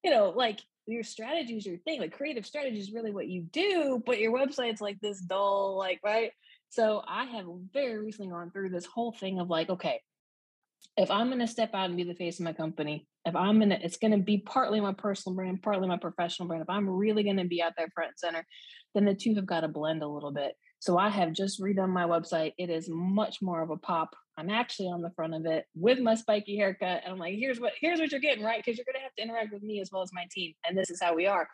you 0.03 0.11
know 0.11 0.33
like 0.35 0.61
your 0.87 1.03
strategy 1.03 1.57
is 1.57 1.67
your 1.67 1.79
thing. 1.79 2.01
Like 2.01 2.17
creative 2.17 2.45
strategy 2.45 2.81
is 2.81 2.93
really 2.93 3.13
what 3.13 3.29
you 3.29 3.43
do 3.53 4.03
but 4.05 4.19
your 4.19 4.33
website's 4.33 4.81
like 4.81 5.01
this 5.01 5.21
dull 5.21 5.77
like 5.79 6.01
right? 6.05 6.33
So 6.69 7.03
i 7.09 7.25
have 7.25 7.47
very 7.73 7.99
recently 7.99 8.31
gone 8.31 8.51
through 8.51 8.71
this 8.71 8.87
whole 8.87 9.13
thing 9.13 9.41
of 9.41 9.51
like 9.51 9.71
okay 9.71 10.01
if 10.97 11.11
I'm 11.11 11.29
going 11.29 11.41
to 11.41 11.47
step 11.47 11.75
out 11.75 11.89
and 11.89 11.97
be 11.97 12.05
the 12.05 12.15
face 12.15 12.41
of 12.41 12.45
my 12.45 12.53
company, 12.53 13.07
if 13.25 13.37
I'm 13.37 13.59
going 13.59 13.71
to, 13.71 13.83
it's 13.83 13.97
going 13.97 14.13
to 14.13 14.19
be 14.19 14.39
partly 14.39 14.81
my 14.81 14.93
personal 14.93 15.37
brand, 15.37 15.63
partly 15.63 15.89
my 15.89 15.97
professional 15.97 16.49
brand. 16.49 16.63
If 16.63 16.71
I'm 16.71 16.89
really 16.89 17.23
going 17.23 17.37
to 17.37 17.45
be 17.45 17.63
out 17.63 17.73
there 17.77 17.89
front 17.95 18.11
and 18.11 18.19
center, 18.19 18.47
then 18.95 19.05
the 19.05 19.15
two 19.15 19.35
have 19.35 19.47
got 19.47 19.61
to 19.61 19.69
blend 19.69 20.03
a 20.03 20.09
little 20.09 20.33
bit. 20.33 20.57
So 20.81 20.97
I 20.97 21.11
have 21.11 21.33
just 21.33 21.61
redone 21.61 21.91
my 21.91 22.05
website. 22.05 22.55
It 22.59 22.71
is 22.71 22.89
much 22.89 23.43
more 23.43 23.63
of 23.63 23.71
a 23.71 23.77
pop. 23.77 24.17
I'm 24.39 24.49
actually 24.49 24.89
on 24.89 25.03
the 25.03 25.11
front 25.11 25.35
of 25.35 25.45
it 25.45 25.67
with 25.75 26.01
my 26.01 26.15
spiky 26.15 26.57
haircut. 26.57 27.03
And 27.05 27.13
I'm 27.13 27.19
like, 27.19 27.35
here's 27.35 27.61
what, 27.61 27.73
here's 27.79 28.01
what 28.01 28.11
you're 28.11 28.21
getting, 28.21 28.43
right? 28.43 28.63
Because 28.65 28.79
you're 28.79 28.87
going 28.87 28.97
to 28.97 29.03
have 29.03 29.15
to 29.17 29.23
interact 29.23 29.53
with 29.53 29.63
me 29.63 29.81
as 29.81 29.91
well 29.93 30.03
as 30.03 30.11
my 30.13 30.25
team. 30.31 30.55
And 30.67 30.77
this 30.77 30.91
is 30.91 31.01
how 31.01 31.15
we 31.15 31.27
are. 31.27 31.47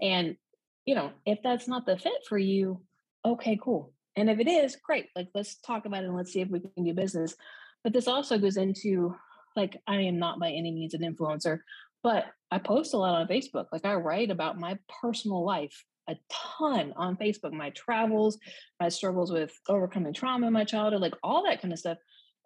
And, 0.00 0.36
you 0.84 0.96
know, 0.96 1.12
if 1.24 1.38
that's 1.44 1.68
not 1.68 1.86
the 1.86 1.96
fit 1.96 2.26
for 2.28 2.38
you, 2.38 2.82
okay, 3.24 3.58
cool. 3.62 3.92
And 4.16 4.28
if 4.28 4.40
it 4.40 4.48
is, 4.48 4.76
great. 4.76 5.06
Like, 5.14 5.28
let's 5.34 5.54
talk 5.60 5.86
about 5.86 6.02
it 6.02 6.08
and 6.08 6.16
let's 6.16 6.32
see 6.32 6.40
if 6.40 6.48
we 6.48 6.60
can 6.60 6.84
do 6.84 6.92
business. 6.92 7.36
But 7.84 7.92
this 7.92 8.08
also 8.08 8.38
goes 8.38 8.56
into 8.56 9.14
like, 9.56 9.76
I 9.86 9.96
am 10.02 10.18
not 10.18 10.38
by 10.40 10.50
any 10.50 10.70
means 10.70 10.94
an 10.94 11.00
influencer, 11.02 11.60
but 12.02 12.26
I 12.50 12.58
post 12.58 12.94
a 12.94 12.98
lot 12.98 13.14
on 13.14 13.28
Facebook. 13.28 13.66
Like, 13.72 13.84
I 13.84 13.94
write 13.94 14.30
about 14.30 14.58
my 14.58 14.78
personal 15.00 15.44
life 15.44 15.84
a 16.08 16.16
ton 16.58 16.92
on 16.96 17.16
Facebook, 17.16 17.52
my 17.52 17.70
travels, 17.70 18.36
my 18.80 18.88
struggles 18.88 19.30
with 19.30 19.52
overcoming 19.68 20.12
trauma 20.12 20.48
in 20.48 20.52
my 20.52 20.64
childhood, 20.64 21.00
like 21.00 21.14
all 21.22 21.44
that 21.44 21.62
kind 21.62 21.72
of 21.72 21.78
stuff. 21.78 21.98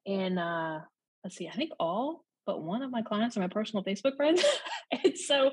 And 0.06 0.38
uh, 0.38 0.80
let's 1.24 1.36
see, 1.36 1.48
I 1.48 1.52
think 1.52 1.70
all 1.80 2.26
but 2.46 2.62
one 2.62 2.82
of 2.82 2.92
my 2.92 3.02
clients 3.02 3.36
are 3.36 3.40
my 3.40 3.48
personal 3.48 3.84
Facebook 3.84 4.16
friends. 4.16 4.42
and 5.04 5.18
so 5.18 5.50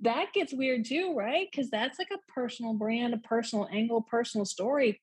that 0.00 0.32
gets 0.32 0.54
weird 0.54 0.84
too, 0.84 1.14
right? 1.16 1.48
Because 1.50 1.68
that's 1.68 1.98
like 1.98 2.10
a 2.12 2.32
personal 2.32 2.74
brand, 2.74 3.12
a 3.12 3.18
personal 3.18 3.68
angle, 3.72 4.02
personal 4.02 4.44
story. 4.44 5.00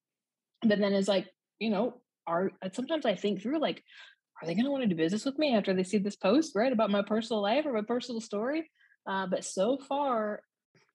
But 0.61 0.79
then 0.79 0.93
it's 0.93 1.09
like, 1.09 1.27
you 1.59 1.69
know, 1.69 2.01
are 2.25 2.51
sometimes 2.73 3.05
I 3.05 3.15
think 3.15 3.41
through 3.41 3.59
like, 3.59 3.83
are 4.41 4.47
they 4.47 4.53
going 4.53 4.65
to 4.65 4.71
want 4.71 4.83
to 4.83 4.89
do 4.89 4.95
business 4.95 5.25
with 5.25 5.37
me 5.37 5.55
after 5.55 5.73
they 5.73 5.83
see 5.83 5.97
this 5.97 6.15
post, 6.15 6.53
right, 6.55 6.73
about 6.73 6.91
my 6.91 7.01
personal 7.01 7.41
life 7.41 7.65
or 7.65 7.73
my 7.73 7.81
personal 7.81 8.19
story? 8.19 8.69
Uh, 9.07 9.27
but 9.27 9.45
so 9.45 9.77
far, 9.77 10.41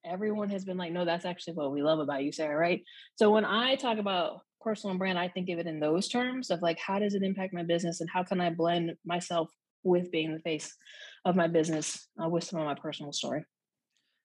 everyone 0.05 0.51
has 0.51 0.65
been 0.65 0.77
like, 0.77 0.93
no, 0.93 1.05
that's 1.05 1.25
actually 1.25 1.55
what 1.55 1.73
we 1.73 1.83
love 1.83 2.01
about 2.01 2.23
you, 2.23 2.33
Sarah, 2.33 2.57
right? 2.57 2.83
So 3.17 3.31
when 3.31 3.45
I 3.45 3.77
talk 3.77 3.99
about 3.99 4.41
personal 4.61 4.97
brand, 4.99 5.19
I 5.19 5.29
think 5.29 5.49
of 5.49 5.59
it 5.59 5.67
in 5.67 5.81
those 5.81 6.09
terms 6.09 6.51
of 6.51 6.61
like, 6.61 6.79
how 6.79 6.99
does 6.99 7.15
it 7.15 7.23
impact 7.23 7.55
my 7.55 7.63
business 7.63 8.01
and 8.01 8.11
how 8.11 8.23
can 8.23 8.41
I 8.41 8.51
blend 8.51 8.93
myself 9.05 9.51
with 9.83 10.11
being 10.11 10.35
the 10.35 10.41
face 10.41 10.75
of 11.25 11.37
my 11.37 11.47
business 11.47 12.09
uh, 12.23 12.29
with 12.29 12.45
some 12.45 12.61
of 12.61 12.67
my 12.67 12.75
personal 12.75 13.13
story? 13.13 13.45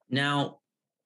Now, 0.10 0.60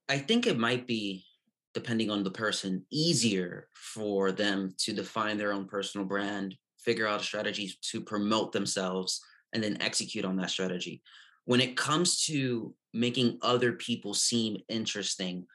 I 0.08 0.17
think 0.17 0.48
it 0.48 0.58
might 0.58 0.88
be, 0.88 1.26
depending 1.74 2.10
on 2.10 2.24
the 2.24 2.32
person, 2.32 2.86
easier 2.91 3.67
for 3.74 4.32
them 4.32 4.74
to 4.80 4.93
define 4.93 5.38
their 5.38 5.54
own 5.54 5.67
personal 5.67 6.08
brand 6.08 6.56
figure 6.84 7.08
out 7.08 7.22
a 7.22 7.24
strategy 7.24 7.72
to 7.92 8.02
promote 8.02 8.52
themselves 8.52 9.22
and 9.54 9.63
then 9.63 9.82
execute 9.82 10.26
on 10.26 10.36
that 10.38 10.50
strategy. 10.50 11.02
When 11.46 11.62
it 11.62 11.76
comes 11.76 12.24
to 12.26 12.74
making 12.94 13.39
other 13.42 13.74
people 13.74 14.13
seem 14.13 14.58
interesting, 14.70 15.46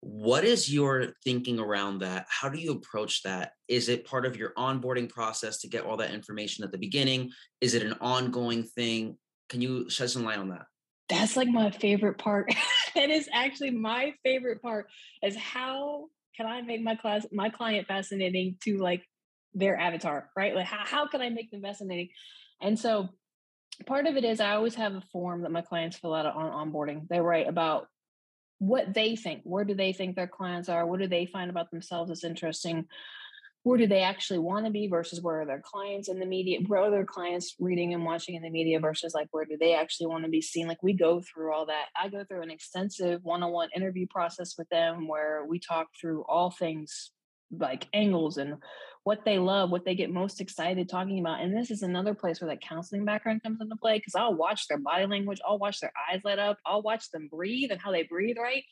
what 0.00 0.44
is 0.44 0.72
your 0.72 1.08
thinking 1.24 1.58
around 1.58 1.98
that? 1.98 2.26
How 2.28 2.48
do 2.48 2.58
you 2.58 2.72
approach 2.72 3.22
that? 3.24 3.52
Is 3.68 3.88
it 3.88 4.06
part 4.06 4.24
of 4.24 4.36
your 4.36 4.52
onboarding 4.56 5.08
process 5.08 5.60
to 5.60 5.68
get 5.68 5.84
all 5.84 5.98
that 5.98 6.12
information 6.12 6.64
at 6.64 6.72
the 6.72 6.78
beginning? 6.78 7.30
Is 7.60 7.74
it 7.74 7.82
an 7.82 7.94
ongoing 8.00 8.62
thing? 8.62 9.18
Can 9.48 9.60
you 9.60 9.90
shed 9.90 10.10
some 10.10 10.24
light 10.24 10.38
on 10.38 10.48
that? 10.50 10.66
That's 11.08 11.36
like 11.36 11.48
my 11.48 11.70
favorite 11.70 12.18
part. 12.18 12.54
that 12.94 13.10
is 13.10 13.28
actually 13.32 13.72
my 13.72 14.14
favorite 14.22 14.62
part 14.62 14.86
is 15.22 15.36
how 15.36 16.06
can 16.36 16.46
I 16.46 16.62
make 16.62 16.82
my 16.82 16.94
class 16.94 17.26
my 17.32 17.50
client 17.50 17.86
fascinating 17.86 18.56
to 18.64 18.78
like 18.78 19.04
their 19.54 19.76
avatar, 19.76 20.30
right? 20.36 20.54
Like 20.54 20.66
how, 20.66 20.84
how 20.84 21.06
can 21.08 21.20
I 21.20 21.30
make 21.30 21.50
them 21.50 21.62
fascinating? 21.62 22.10
And 22.60 22.78
so 22.78 23.08
part 23.86 24.06
of 24.06 24.16
it 24.16 24.24
is 24.24 24.40
I 24.40 24.54
always 24.54 24.74
have 24.76 24.94
a 24.94 25.02
form 25.12 25.42
that 25.42 25.52
my 25.52 25.62
clients 25.62 25.96
fill 25.96 26.14
out 26.14 26.26
on 26.26 26.72
onboarding. 26.72 27.08
They 27.08 27.20
write 27.20 27.48
about 27.48 27.88
what 28.58 28.92
they 28.92 29.16
think. 29.16 29.42
Where 29.44 29.64
do 29.64 29.74
they 29.74 29.92
think 29.92 30.16
their 30.16 30.28
clients 30.28 30.68
are? 30.68 30.86
What 30.86 31.00
do 31.00 31.08
they 31.08 31.26
find 31.26 31.50
about 31.50 31.70
themselves 31.70 32.10
as 32.10 32.24
interesting? 32.24 32.86
Where 33.62 33.78
do 33.78 33.86
they 33.86 34.02
actually 34.02 34.38
want 34.38 34.64
to 34.64 34.70
be 34.70 34.86
versus 34.86 35.20
where 35.20 35.42
are 35.42 35.46
their 35.46 35.62
clients 35.62 36.08
in 36.08 36.18
the 36.18 36.26
media? 36.26 36.60
Where 36.66 36.80
are 36.80 36.90
their 36.90 37.04
clients 37.04 37.54
reading 37.58 37.92
and 37.92 38.04
watching 38.04 38.34
in 38.34 38.42
the 38.42 38.50
media 38.50 38.80
versus 38.80 39.12
like 39.14 39.28
where 39.32 39.44
do 39.44 39.56
they 39.58 39.74
actually 39.74 40.06
want 40.06 40.24
to 40.24 40.30
be 40.30 40.40
seen? 40.40 40.66
Like 40.66 40.82
we 40.82 40.94
go 40.94 41.20
through 41.20 41.52
all 41.52 41.66
that. 41.66 41.86
I 42.00 42.08
go 42.08 42.24
through 42.24 42.42
an 42.42 42.50
extensive 42.50 43.22
one 43.22 43.42
on 43.42 43.52
one 43.52 43.68
interview 43.76 44.06
process 44.08 44.54
with 44.56 44.68
them 44.70 45.08
where 45.08 45.44
we 45.46 45.58
talk 45.58 45.88
through 45.98 46.24
all 46.26 46.50
things 46.50 47.12
like 47.50 47.86
angles 47.92 48.36
and 48.36 48.56
what 49.04 49.24
they 49.24 49.38
love, 49.38 49.70
what 49.70 49.84
they 49.84 49.94
get 49.94 50.10
most 50.10 50.40
excited 50.40 50.88
talking 50.88 51.20
about. 51.20 51.40
And 51.40 51.56
this 51.56 51.70
is 51.70 51.82
another 51.82 52.14
place 52.14 52.40
where 52.40 52.50
that 52.50 52.60
counseling 52.60 53.04
background 53.04 53.42
comes 53.42 53.60
into 53.60 53.76
play 53.76 53.98
because 53.98 54.14
I'll 54.14 54.34
watch 54.34 54.68
their 54.68 54.78
body 54.78 55.06
language, 55.06 55.40
I'll 55.46 55.58
watch 55.58 55.80
their 55.80 55.92
eyes 56.10 56.20
light 56.24 56.38
up, 56.38 56.58
I'll 56.66 56.82
watch 56.82 57.10
them 57.10 57.28
breathe 57.30 57.70
and 57.70 57.80
how 57.80 57.92
they 57.92 58.02
breathe, 58.02 58.36
right? 58.40 58.62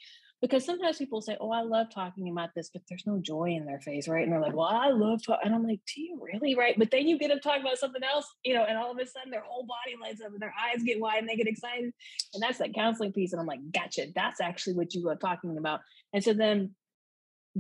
Because 0.41 0.64
sometimes 0.64 0.99
people 0.99 1.21
say, 1.21 1.37
Oh, 1.41 1.51
I 1.51 1.62
love 1.62 1.88
talking 1.93 2.31
about 2.31 2.51
this, 2.55 2.71
but 2.73 2.83
there's 2.88 3.07
no 3.07 3.19
joy 3.21 3.51
in 3.57 3.67
their 3.67 3.81
face, 3.81 4.07
right? 4.07 4.23
And 4.23 4.33
they're 4.33 4.41
like, 4.41 4.55
Well, 4.55 4.69
I 4.69 4.91
love 4.91 5.21
talking. 5.27 5.47
And 5.47 5.55
I'm 5.55 5.67
like, 5.67 5.81
Do 5.93 6.01
you 6.01 6.21
really? 6.23 6.55
Right. 6.55 6.79
But 6.79 6.93
then 6.93 7.09
you 7.09 7.19
get 7.19 7.29
them 7.29 7.41
talking 7.41 7.62
about 7.62 7.79
something 7.79 8.05
else, 8.05 8.27
you 8.45 8.55
know, 8.55 8.64
and 8.64 8.79
all 8.79 8.93
of 8.93 8.99
a 8.99 9.07
sudden 9.07 9.33
their 9.33 9.43
whole 9.43 9.67
body 9.67 9.97
lights 10.01 10.21
up 10.21 10.33
and 10.33 10.41
their 10.41 10.55
eyes 10.62 10.85
get 10.85 11.01
wide 11.01 11.19
and 11.19 11.29
they 11.29 11.35
get 11.35 11.49
excited. 11.49 11.93
And 12.35 12.43
that's 12.43 12.59
that 12.59 12.75
counseling 12.75 13.12
piece. 13.12 13.33
And 13.33 13.41
I'm 13.41 13.47
like, 13.47 13.61
Gotcha. 13.73 14.07
That's 14.14 14.41
actually 14.41 14.75
what 14.75 14.95
you 14.95 15.09
are 15.09 15.17
talking 15.17 15.57
about. 15.59 15.81
And 16.12 16.23
so 16.23 16.35
then 16.35 16.75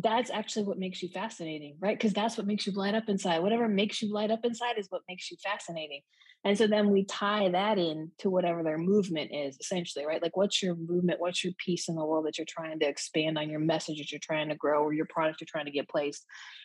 that's 0.02 0.30
actually 0.30 0.64
what 0.64 0.78
makes 0.78 1.02
you 1.02 1.08
fascinating, 1.08 1.76
right? 1.80 1.98
Because 1.98 2.12
that's 2.12 2.36
what 2.36 2.46
makes 2.46 2.66
you 2.66 2.72
light 2.72 2.94
up 2.94 3.08
inside. 3.08 3.40
Whatever 3.40 3.68
makes 3.68 4.00
you 4.00 4.12
light 4.12 4.30
up 4.30 4.44
inside 4.44 4.78
is 4.78 4.86
what 4.90 5.02
makes 5.08 5.30
you 5.30 5.36
fascinating. 5.42 6.02
And 6.44 6.56
so 6.56 6.68
then 6.68 6.90
we 6.90 7.04
tie 7.04 7.48
that 7.48 7.78
in 7.78 8.12
to 8.18 8.30
whatever 8.30 8.62
their 8.62 8.78
movement 8.78 9.32
is 9.34 9.56
essentially, 9.58 10.06
right? 10.06 10.22
Like 10.22 10.36
what's 10.36 10.62
your 10.62 10.76
movement? 10.76 11.20
What's 11.20 11.42
your 11.42 11.52
piece 11.58 11.88
in 11.88 11.96
the 11.96 12.04
world 12.04 12.26
that 12.26 12.38
you're 12.38 12.46
trying 12.48 12.78
to 12.78 12.86
expand 12.86 13.38
on 13.38 13.50
your 13.50 13.58
message 13.58 13.98
that 13.98 14.12
you're 14.12 14.20
trying 14.22 14.48
to 14.50 14.54
grow 14.54 14.84
or 14.84 14.92
your 14.92 15.06
product 15.06 15.40
you're 15.40 15.48
trying 15.50 15.64
to 15.64 15.72
get 15.72 15.88
placed. 15.88 16.24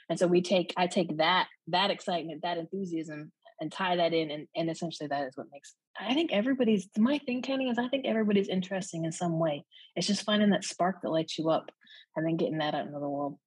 And 0.10 0.20
so 0.20 0.28
we 0.28 0.44
take, 0.44 0.74
I 0.78 0.86
take 0.86 1.18
that, 1.18 1.48
that 1.70 1.90
excitement, 1.90 2.44
that 2.44 2.60
enthusiasm 2.60 3.32
and 3.60 3.72
tie 3.72 3.96
that 3.96 4.14
in. 4.14 4.30
And, 4.30 4.48
and 4.56 4.70
essentially 4.70 5.08
that 5.08 5.28
is 5.28 5.36
what 5.36 5.48
makes, 5.52 5.74
I 6.00 6.14
think 6.14 6.32
everybody's, 6.32 6.88
my 6.96 7.18
thing, 7.18 7.42
Kenny, 7.42 7.70
is 7.70 7.80
I 7.80 7.88
think 7.88 8.06
everybody's 8.06 8.50
interesting 8.50 9.06
in 9.06 9.12
some 9.12 9.40
way. 9.40 9.66
It's 9.96 10.08
just 10.08 10.24
finding 10.24 10.52
that 10.52 10.66
spark 10.66 11.02
that 11.02 11.10
lights 11.10 11.40
you 11.40 11.50
up 11.50 11.72
and 12.16 12.26
then 12.26 12.38
getting 12.38 12.60
that 12.60 12.76
out 12.76 12.86
into 12.86 13.00
the 13.00 13.10
world. 13.10 13.38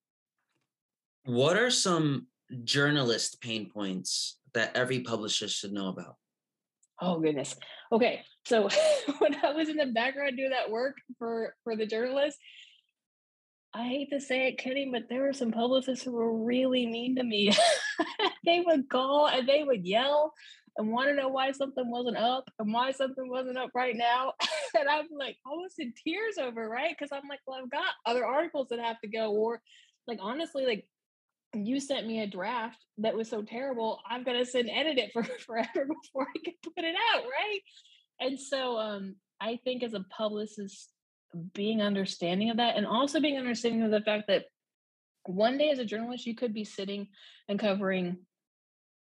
What 1.24 1.56
are 1.56 1.70
some 1.70 2.26
journalist 2.64 3.40
pain 3.40 3.70
points 3.70 4.38
that 4.54 4.76
every 4.76 5.00
publisher 5.00 5.48
should 5.48 5.72
know 5.72 5.88
about? 5.88 6.16
Oh 7.00 7.20
goodness. 7.20 7.56
Okay. 7.92 8.22
So 8.46 8.68
when 9.18 9.36
I 9.44 9.52
was 9.52 9.68
in 9.68 9.76
the 9.76 9.86
background 9.86 10.36
doing 10.36 10.50
that 10.50 10.70
work 10.70 10.96
for 11.18 11.54
for 11.64 11.76
the 11.76 11.86
journalists, 11.86 12.40
I 13.74 13.84
hate 13.84 14.10
to 14.10 14.20
say 14.20 14.48
it, 14.48 14.58
Kenny, 14.58 14.88
but 14.90 15.02
there 15.10 15.22
were 15.22 15.34
some 15.34 15.52
publicists 15.52 16.04
who 16.04 16.12
were 16.12 16.34
really 16.34 16.86
mean 16.86 17.16
to 17.16 17.24
me. 17.24 17.52
they 18.44 18.62
would 18.64 18.88
call 18.88 19.28
and 19.28 19.46
they 19.46 19.64
would 19.64 19.84
yell 19.84 20.32
and 20.78 20.90
want 20.90 21.08
to 21.08 21.14
know 21.14 21.28
why 21.28 21.52
something 21.52 21.90
wasn't 21.90 22.16
up 22.16 22.44
and 22.58 22.72
why 22.72 22.90
something 22.90 23.28
wasn't 23.28 23.58
up 23.58 23.70
right 23.74 23.96
now. 23.96 24.32
and 24.78 24.88
I'm 24.88 25.06
like 25.18 25.36
almost 25.46 25.78
in 25.78 25.92
tears 26.04 26.38
over, 26.38 26.68
right? 26.68 26.94
Because 26.96 27.12
I'm 27.12 27.28
like, 27.28 27.40
well, 27.46 27.60
I've 27.62 27.70
got 27.70 27.94
other 28.04 28.26
articles 28.26 28.68
that 28.70 28.78
have 28.78 29.00
to 29.00 29.08
go. 29.08 29.32
Or 29.32 29.60
like 30.06 30.18
honestly, 30.20 30.66
like 30.66 30.86
you 31.54 31.80
sent 31.80 32.06
me 32.06 32.20
a 32.20 32.26
draft 32.26 32.78
that 32.98 33.16
was 33.16 33.28
so 33.28 33.42
terrible, 33.42 34.00
I'm 34.08 34.24
gonna 34.24 34.44
sit 34.44 34.66
and 34.66 34.76
edit 34.76 34.98
it 34.98 35.12
for 35.12 35.22
forever 35.46 35.86
before 35.86 36.26
I 36.28 36.38
can 36.44 36.54
put 36.62 36.84
it 36.84 36.96
out, 37.14 37.22
right? 37.22 37.60
And 38.20 38.38
so 38.38 38.78
um 38.78 39.16
I 39.40 39.58
think 39.64 39.82
as 39.82 39.94
a 39.94 40.04
publicist, 40.10 40.90
being 41.52 41.82
understanding 41.82 42.50
of 42.50 42.56
that 42.58 42.76
and 42.76 42.86
also 42.86 43.20
being 43.20 43.36
understanding 43.36 43.82
of 43.82 43.90
the 43.90 44.00
fact 44.00 44.24
that 44.28 44.46
one 45.24 45.58
day 45.58 45.70
as 45.70 45.78
a 45.78 45.84
journalist, 45.84 46.26
you 46.26 46.34
could 46.34 46.54
be 46.54 46.64
sitting 46.64 47.08
and 47.48 47.58
covering 47.58 48.18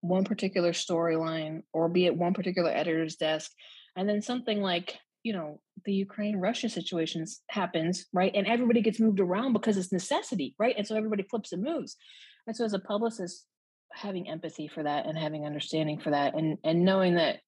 one 0.00 0.24
particular 0.24 0.72
storyline 0.72 1.62
or 1.72 1.88
be 1.88 2.06
at 2.06 2.16
one 2.16 2.34
particular 2.34 2.70
editor's 2.70 3.16
desk. 3.16 3.50
And 3.96 4.08
then 4.08 4.22
something 4.22 4.60
like, 4.60 4.98
you 5.22 5.32
know, 5.32 5.60
the 5.84 5.92
Ukraine 5.92 6.36
Russia 6.36 6.68
situations 6.68 7.42
happens, 7.50 8.06
right? 8.12 8.32
And 8.34 8.46
everybody 8.46 8.80
gets 8.80 9.00
moved 9.00 9.20
around 9.20 9.52
because 9.52 9.76
it's 9.76 9.92
necessity, 9.92 10.54
right? 10.58 10.74
And 10.76 10.86
so 10.86 10.96
everybody 10.96 11.24
flips 11.24 11.52
and 11.52 11.62
moves. 11.62 11.96
And 12.46 12.56
so 12.56 12.64
as 12.64 12.72
a 12.72 12.78
publicist, 12.78 13.46
having 13.92 14.28
empathy 14.28 14.68
for 14.68 14.82
that 14.82 15.06
and 15.06 15.18
having 15.18 15.44
understanding 15.44 15.98
for 15.98 16.10
that 16.10 16.34
and 16.34 16.58
and 16.64 16.84
knowing 16.84 17.16
that 17.16 17.40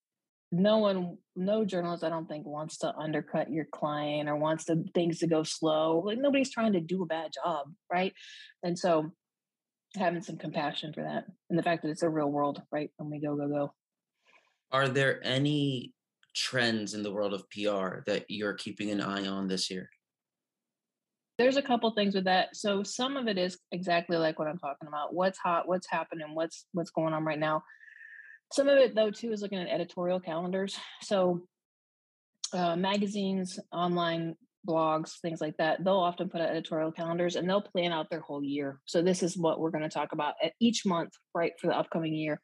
no 0.51 0.79
one 0.79 1.17
no 1.37 1.65
journalist 1.65 2.05
i 2.05 2.09
don't 2.09 2.27
think 2.27 2.45
wants 2.45 2.79
to 2.79 2.95
undercut 2.97 3.51
your 3.51 3.65
client 3.65 4.29
or 4.29 4.37
wants 4.37 4.65
to 4.65 4.85
things 4.95 5.19
to 5.19 5.27
go 5.27 5.43
slow 5.43 6.03
like 6.05 6.19
nobody's 6.19 6.51
trying 6.51 6.73
to 6.73 6.81
do 6.81 7.03
a 7.03 7.07
bad 7.07 7.31
job 7.33 7.67
right 7.91 8.13
and 8.63 8.79
so 8.79 9.13
having 9.97 10.23
some 10.23 10.37
compassion 10.37 10.93
for 10.93 11.03
that 11.03 11.25
and 11.51 11.59
the 11.59 11.63
fact 11.63 11.83
that 11.83 11.91
it's 11.91 12.03
a 12.03 12.09
real 12.09 12.31
world 12.31 12.63
right 12.71 12.91
when 12.97 13.11
we 13.11 13.21
go 13.21 13.37
go 13.37 13.49
go 13.49 13.73
are 14.71 14.89
there 14.89 15.21
any 15.23 15.93
trends 16.35 16.95
in 16.95 17.03
the 17.03 17.13
world 17.13 17.35
of 17.35 17.49
pr 17.51 18.01
that 18.07 18.25
you're 18.29 18.55
keeping 18.55 18.91
an 18.91 19.01
eye 19.01 19.27
on 19.27 19.47
this 19.49 19.71
year 19.71 19.89
there's 21.39 21.57
a 21.57 21.63
couple 21.63 21.91
things 21.91 22.15
with 22.15 22.25
that. 22.25 22.55
So 22.55 22.83
some 22.83 23.17
of 23.17 23.27
it 23.27 23.39
is 23.39 23.59
exactly 23.73 24.17
like 24.17 24.39
what 24.39 24.49
I'm 24.49 24.59
talking 24.59 24.89
about. 24.89 25.15
What's 25.15 25.39
hot, 25.39 25.67
what's 25.67 25.89
happening, 25.91 26.35
what's 26.35 26.67
what's 26.73 26.91
going 26.91 27.15
on 27.15 27.25
right 27.25 27.39
now. 27.39 27.63
Some 28.53 28.69
of 28.69 28.79
it 28.79 28.95
though 28.95 29.11
too 29.11 29.33
is 29.33 29.43
looking 29.43 29.59
at 29.59 29.69
editorial 29.69 30.21
calendars. 30.21 30.77
So 31.03 31.43
uh, 32.53 32.77
magazines, 32.77 33.59
online 33.73 34.37
blogs, 34.67 35.21
things 35.21 35.41
like 35.41 35.57
that, 35.59 35.85
they'll 35.85 35.95
often 35.95 36.29
put 36.29 36.41
out 36.41 36.51
editorial 36.51 36.93
calendars 36.93 37.37
and 37.37 37.49
they'll 37.49 37.63
plan 37.63 37.93
out 37.93 38.11
their 38.11 38.21
whole 38.21 38.43
year. 38.43 38.81
So 38.87 39.03
this 39.03 39.23
is 39.23 39.37
what 39.37 39.61
we're 39.61 39.71
going 39.71 39.83
to 39.83 39.89
talk 39.89 40.13
about 40.13 40.35
at 40.43 40.53
each 40.61 40.85
month, 40.87 41.13
right, 41.35 41.53
for 41.61 41.69
the 41.69 41.79
upcoming 41.79 42.15
year 42.15 42.41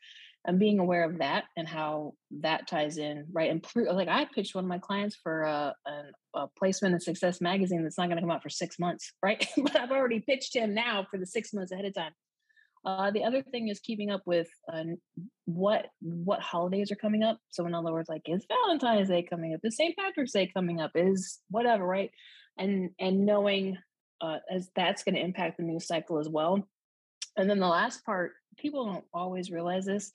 and 0.46 0.59
being 0.59 0.78
aware 0.78 1.04
of 1.04 1.18
that 1.18 1.44
and 1.57 1.68
how 1.68 2.14
that 2.40 2.66
ties 2.66 2.96
in, 2.96 3.26
right? 3.33 3.50
And 3.50 3.64
like 3.92 4.09
I 4.09 4.26
pitched 4.35 4.54
one 4.54 4.64
of 4.64 4.68
my 4.68 4.78
clients 4.78 5.16
for 5.22 5.44
uh, 5.44 5.72
a, 5.87 5.90
a, 5.90 6.42
a 6.44 6.48
placement 6.59 6.94
in 6.94 7.00
Success 7.00 7.40
Magazine 7.40 7.83
that's 7.83 7.98
not 7.98 8.07
going 8.07 8.16
to 8.16 8.22
come 8.22 8.31
out 8.31 8.42
for 8.42 8.48
six 8.48 8.78
months, 8.78 9.12
right? 9.22 9.46
but 9.57 9.76
I've 9.78 9.90
already 9.90 10.20
pitched 10.20 10.57
him 10.57 10.74
now 10.74 11.07
for 11.11 11.18
the 11.18 11.26
six 11.26 11.52
months 11.52 11.72
ahead 11.72 11.85
of 11.85 11.94
time. 11.94 12.12
Uh, 12.88 13.11
the 13.11 13.22
other 13.22 13.42
thing 13.42 13.68
is 13.68 13.81
keeping 13.81 14.11
up 14.11 14.22
with 14.24 14.48
uh, 14.72 14.83
what 15.44 15.88
what 16.01 16.40
holidays 16.40 16.90
are 16.90 16.96
coming 16.96 17.22
up. 17.22 17.38
So 17.51 17.66
in 17.66 17.74
other 17.74 17.92
words, 17.92 18.09
like 18.09 18.22
is 18.27 18.46
Valentine's 18.48 19.11
Day 19.11 19.22
coming 19.29 19.53
up? 19.53 19.61
Is 19.62 19.77
St. 19.77 19.94
Patrick's 19.94 20.33
Day 20.33 20.51
coming 20.55 20.81
up? 20.81 20.92
Is 20.94 21.38
whatever, 21.51 21.85
right? 21.87 22.11
And 22.57 22.88
and 22.98 23.27
knowing 23.27 23.77
uh, 24.22 24.38
as 24.51 24.70
that's 24.74 25.03
going 25.03 25.16
to 25.16 25.20
impact 25.20 25.59
the 25.59 25.64
news 25.64 25.87
cycle 25.87 26.18
as 26.18 26.31
well. 26.31 26.66
And 27.37 27.51
then 27.51 27.61
the 27.61 27.68
last 27.68 28.07
part, 28.07 28.33
people 28.57 28.87
don't 28.87 29.05
always 29.12 29.51
realize 29.51 29.85
this, 29.85 30.11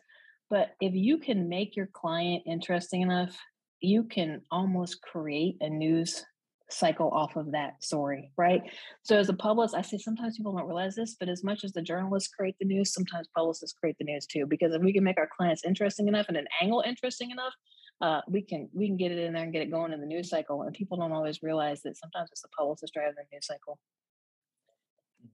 but 0.49 0.71
if 0.81 0.95
you 0.95 1.19
can 1.19 1.47
make 1.47 1.75
your 1.75 1.89
client 1.93 2.41
interesting 2.47 3.03
enough, 3.03 3.37
you 3.81 4.03
can 4.03 4.41
almost 4.49 4.99
create 5.03 5.57
a 5.61 5.69
news 5.69 6.25
cycle 6.73 7.09
off 7.09 7.35
of 7.35 7.51
that 7.51 7.83
story, 7.83 8.31
right? 8.37 8.61
So 9.03 9.17
as 9.17 9.29
a 9.29 9.33
publicist, 9.33 9.75
I 9.75 9.81
say 9.81 9.97
sometimes 9.97 10.37
people 10.37 10.55
don't 10.55 10.67
realize 10.67 10.95
this, 10.95 11.15
but 11.19 11.29
as 11.29 11.43
much 11.43 11.63
as 11.63 11.71
the 11.71 11.81
journalists 11.81 12.33
create 12.33 12.55
the 12.59 12.65
news, 12.65 12.93
sometimes 12.93 13.27
publicists 13.35 13.77
create 13.79 13.97
the 13.99 14.05
news 14.05 14.25
too. 14.25 14.45
Because 14.45 14.73
if 14.73 14.81
we 14.81 14.93
can 14.93 15.03
make 15.03 15.17
our 15.17 15.29
clients 15.35 15.63
interesting 15.65 16.07
enough 16.07 16.25
and 16.27 16.37
an 16.37 16.47
angle 16.61 16.83
interesting 16.85 17.31
enough, 17.31 17.53
uh, 18.01 18.21
we 18.27 18.41
can 18.41 18.69
we 18.73 18.87
can 18.87 18.97
get 18.97 19.11
it 19.11 19.19
in 19.19 19.33
there 19.33 19.43
and 19.43 19.53
get 19.53 19.61
it 19.61 19.71
going 19.71 19.93
in 19.93 20.01
the 20.01 20.07
news 20.07 20.29
cycle. 20.29 20.63
And 20.63 20.73
people 20.73 20.97
don't 20.97 21.11
always 21.11 21.43
realize 21.43 21.81
that 21.83 21.97
sometimes 21.97 22.29
it's 22.31 22.41
the 22.41 22.49
publicist 22.57 22.93
driving 22.93 23.13
the 23.15 23.23
news 23.35 23.45
cycle. 23.45 23.79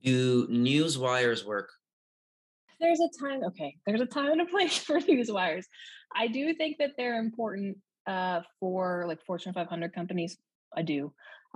Do 0.03 0.45
news 0.49 0.97
wires 0.97 1.45
work 1.45 1.71
there's 2.79 2.99
a 3.01 3.09
time 3.19 3.43
okay 3.43 3.75
there's 3.85 4.01
a 4.01 4.05
time 4.05 4.31
and 4.31 4.41
a 4.41 4.45
place 4.45 4.77
for 4.85 4.99
news 5.01 5.31
wires 5.31 5.67
i 6.15 6.27
do 6.27 6.53
think 6.53 6.77
that 6.77 6.91
they're 6.97 7.19
important 7.19 7.77
uh, 8.07 8.41
for 8.59 9.05
like 9.07 9.23
fortune 9.23 9.53
500 9.53 9.93
companies 9.93 10.37
i 10.75 10.81
do 10.81 11.13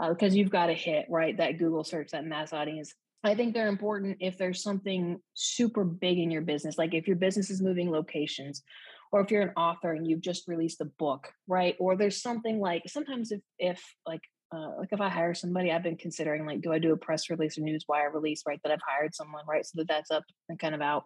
because 0.10 0.34
uh, 0.34 0.36
you've 0.36 0.50
got 0.50 0.68
to 0.68 0.74
hit 0.74 1.06
right 1.10 1.38
that 1.38 1.58
google 1.58 1.84
search 1.84 2.10
that 2.12 2.26
mass 2.26 2.54
audience 2.54 2.94
i 3.24 3.36
think 3.36 3.54
they're 3.54 3.68
important 3.68 4.18
if 4.20 4.38
there's 4.38 4.64
something 4.64 5.20
super 5.34 5.84
big 5.84 6.18
in 6.18 6.32
your 6.32 6.42
business 6.42 6.78
like 6.78 6.94
if 6.94 7.08
your 7.08 7.18
business 7.18 7.50
is 7.50 7.62
moving 7.62 7.92
locations 7.92 8.64
or 9.12 9.22
if 9.22 9.30
you're 9.30 9.44
an 9.44 9.54
author 9.56 9.94
and 9.94 10.08
you've 10.08 10.22
just 10.22 10.48
released 10.48 10.82
a 10.82 10.86
book 10.86 11.32
right 11.48 11.76
or 11.80 11.96
there's 11.96 12.22
something 12.22 12.60
like 12.60 12.84
sometimes 12.88 13.32
if 13.32 13.42
if 13.60 13.82
like 14.08 14.22
uh, 14.54 14.70
like 14.78 14.90
if 14.92 15.02
I 15.02 15.10
hire 15.10 15.34
somebody, 15.34 15.72
I've 15.72 15.84
been 15.84 15.98
considering 15.98 16.46
like, 16.46 16.62
do 16.62 16.72
I 16.72 16.78
do 16.78 16.94
a 16.94 16.98
press 16.98 17.30
release 17.30 17.58
or 17.58 17.62
news 17.62 17.86
wire 17.88 18.12
release, 18.12 18.44
right? 18.46 18.60
That 18.64 18.72
I've 18.72 18.80
hired 18.88 19.16
someone, 19.16 19.44
right? 19.48 19.66
So 19.66 19.78
that 19.78 19.88
that's 19.88 20.12
up 20.12 20.24
and 20.48 20.60
kind 20.60 20.76
of 20.76 20.82
out. 20.82 21.06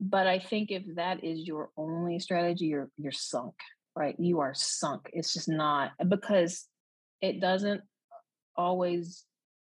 But 0.00 0.26
I 0.26 0.38
think 0.38 0.70
if 0.70 0.84
that 0.94 1.24
is 1.24 1.40
your 1.40 1.70
only 1.76 2.20
strategy, 2.20 2.66
you're 2.66 2.88
you're 2.96 3.12
sunk, 3.12 3.54
right? 3.96 4.14
You 4.18 4.40
are 4.40 4.54
sunk. 4.54 5.10
It's 5.12 5.32
just 5.32 5.48
not 5.48 5.92
because 6.08 6.66
it 7.20 7.40
doesn't 7.40 7.82
always. 8.56 9.24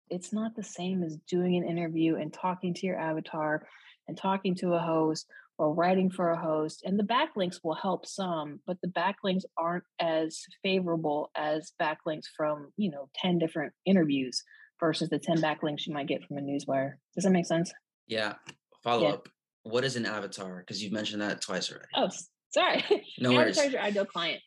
It's 0.09 0.33
not 0.33 0.57
the 0.57 0.65
same 0.65 1.05
as 1.05 1.19
doing 1.29 1.57
an 1.57 1.69
interview 1.69 2.17
and 2.17 2.33
talking 2.33 2.75
to 2.75 2.87
your 2.87 2.99
avatar 2.99 3.67
and 4.09 4.17
talking 4.17 4.57
to 4.57 4.75
a 4.75 4.81
host 4.81 5.27
or 5.61 5.75
writing 5.75 6.11
for 6.11 6.31
a 6.31 6.41
host. 6.41 6.83
And 6.85 6.99
the 6.99 7.05
backlinks 7.05 7.61
will 7.63 7.75
help 7.75 8.07
some, 8.07 8.61
but 8.67 8.79
the 8.83 8.89
backlinks 8.89 9.43
aren't 9.59 9.85
as 10.01 10.41
favorable 10.63 11.31
as 11.37 11.73
backlinks 11.81 12.25
from, 12.35 12.73
you 12.79 12.91
know, 12.91 13.11
10 13.17 13.39
different 13.39 13.75
interviews 13.85 14.43
versus 14.81 15.11
the 15.11 15.19
10 15.19 15.43
backlinks 15.43 15.87
you 15.87 15.93
might 15.93 16.09
get 16.09 16.25
from 16.25 16.39
a 16.39 16.41
newswire. 16.41 16.95
Does 17.15 17.25
that 17.25 17.31
make 17.31 17.45
sense? 17.45 17.71
Yeah. 18.07 18.37
Follow 18.83 19.03
yeah. 19.03 19.13
up. 19.13 19.29
What 19.65 19.85
is 19.85 19.97
an 19.97 20.07
avatar? 20.07 20.61
Because 20.61 20.83
you've 20.83 20.95
mentioned 20.95 21.21
that 21.21 21.43
twice 21.43 21.71
already. 21.71 21.89
Oh, 21.95 22.09
sorry. 22.55 22.83
No 23.21 23.33
worries. 23.33 23.59
Avatar 23.59 23.67
is 23.67 23.73
your 23.75 23.83
ideal 23.83 24.07
client. 24.07 24.41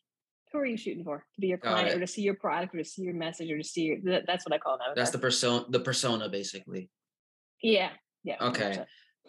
Who 0.54 0.60
are 0.60 0.66
you 0.66 0.78
shooting 0.78 1.04
for? 1.04 1.18
To 1.18 1.42
be 1.42 1.48
your 1.48 1.58
client 1.58 1.96
or 1.96 2.00
to 2.00 2.08
see 2.08 2.22
your 2.22 2.36
product 2.36 2.76
or 2.76 2.78
to 2.78 2.86
see 2.86 3.02
your 3.02 3.16
message 3.16 3.52
or 3.52 3.58
to 3.58 3.64
see 3.64 3.82
your, 3.82 4.22
that's 4.26 4.46
what 4.46 4.54
I 4.54 4.60
call 4.60 4.76
avatar. 4.76 4.94
That's 4.96 5.12
the 5.12 5.18
persona, 5.18 5.66
the 5.70 5.80
persona 5.80 6.30
basically. 6.30 6.90
Yeah. 7.62 7.90
Yeah. 8.24 8.36
Okay. 8.40 8.80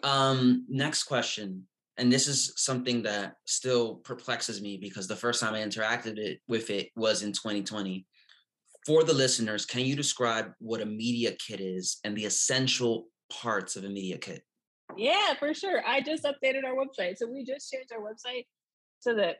Um, 0.03 0.65
next 0.69 1.03
question 1.03 1.67
and 1.97 2.11
this 2.11 2.27
is 2.27 2.53
something 2.57 3.01
that 3.03 3.35
still 3.45 3.95
perplexes 3.95 4.61
me 4.61 4.77
because 4.77 5.07
the 5.07 5.15
first 5.15 5.41
time 5.41 5.53
I 5.53 5.59
interacted 5.59 6.17
it, 6.17 6.39
with 6.47 6.69
it 6.69 6.89
was 6.95 7.23
in 7.23 7.31
2020. 7.31 8.05
For 8.85 9.03
the 9.03 9.13
listeners, 9.13 9.65
can 9.65 9.81
you 9.81 9.95
describe 9.95 10.51
what 10.59 10.81
a 10.81 10.85
media 10.85 11.31
kit 11.33 11.59
is 11.59 11.97
and 12.03 12.15
the 12.15 12.25
essential 12.25 13.07
parts 13.31 13.75
of 13.75 13.83
a 13.83 13.89
media 13.89 14.17
kit? 14.17 14.43
Yeah, 14.97 15.33
for 15.39 15.53
sure. 15.53 15.81
I 15.87 16.01
just 16.01 16.25
updated 16.25 16.65
our 16.65 16.75
website. 16.75 17.17
So 17.17 17.27
we 17.27 17.43
just 17.43 17.71
changed 17.71 17.91
our 17.91 18.01
website 18.01 18.45
so 18.99 19.15
that 19.15 19.37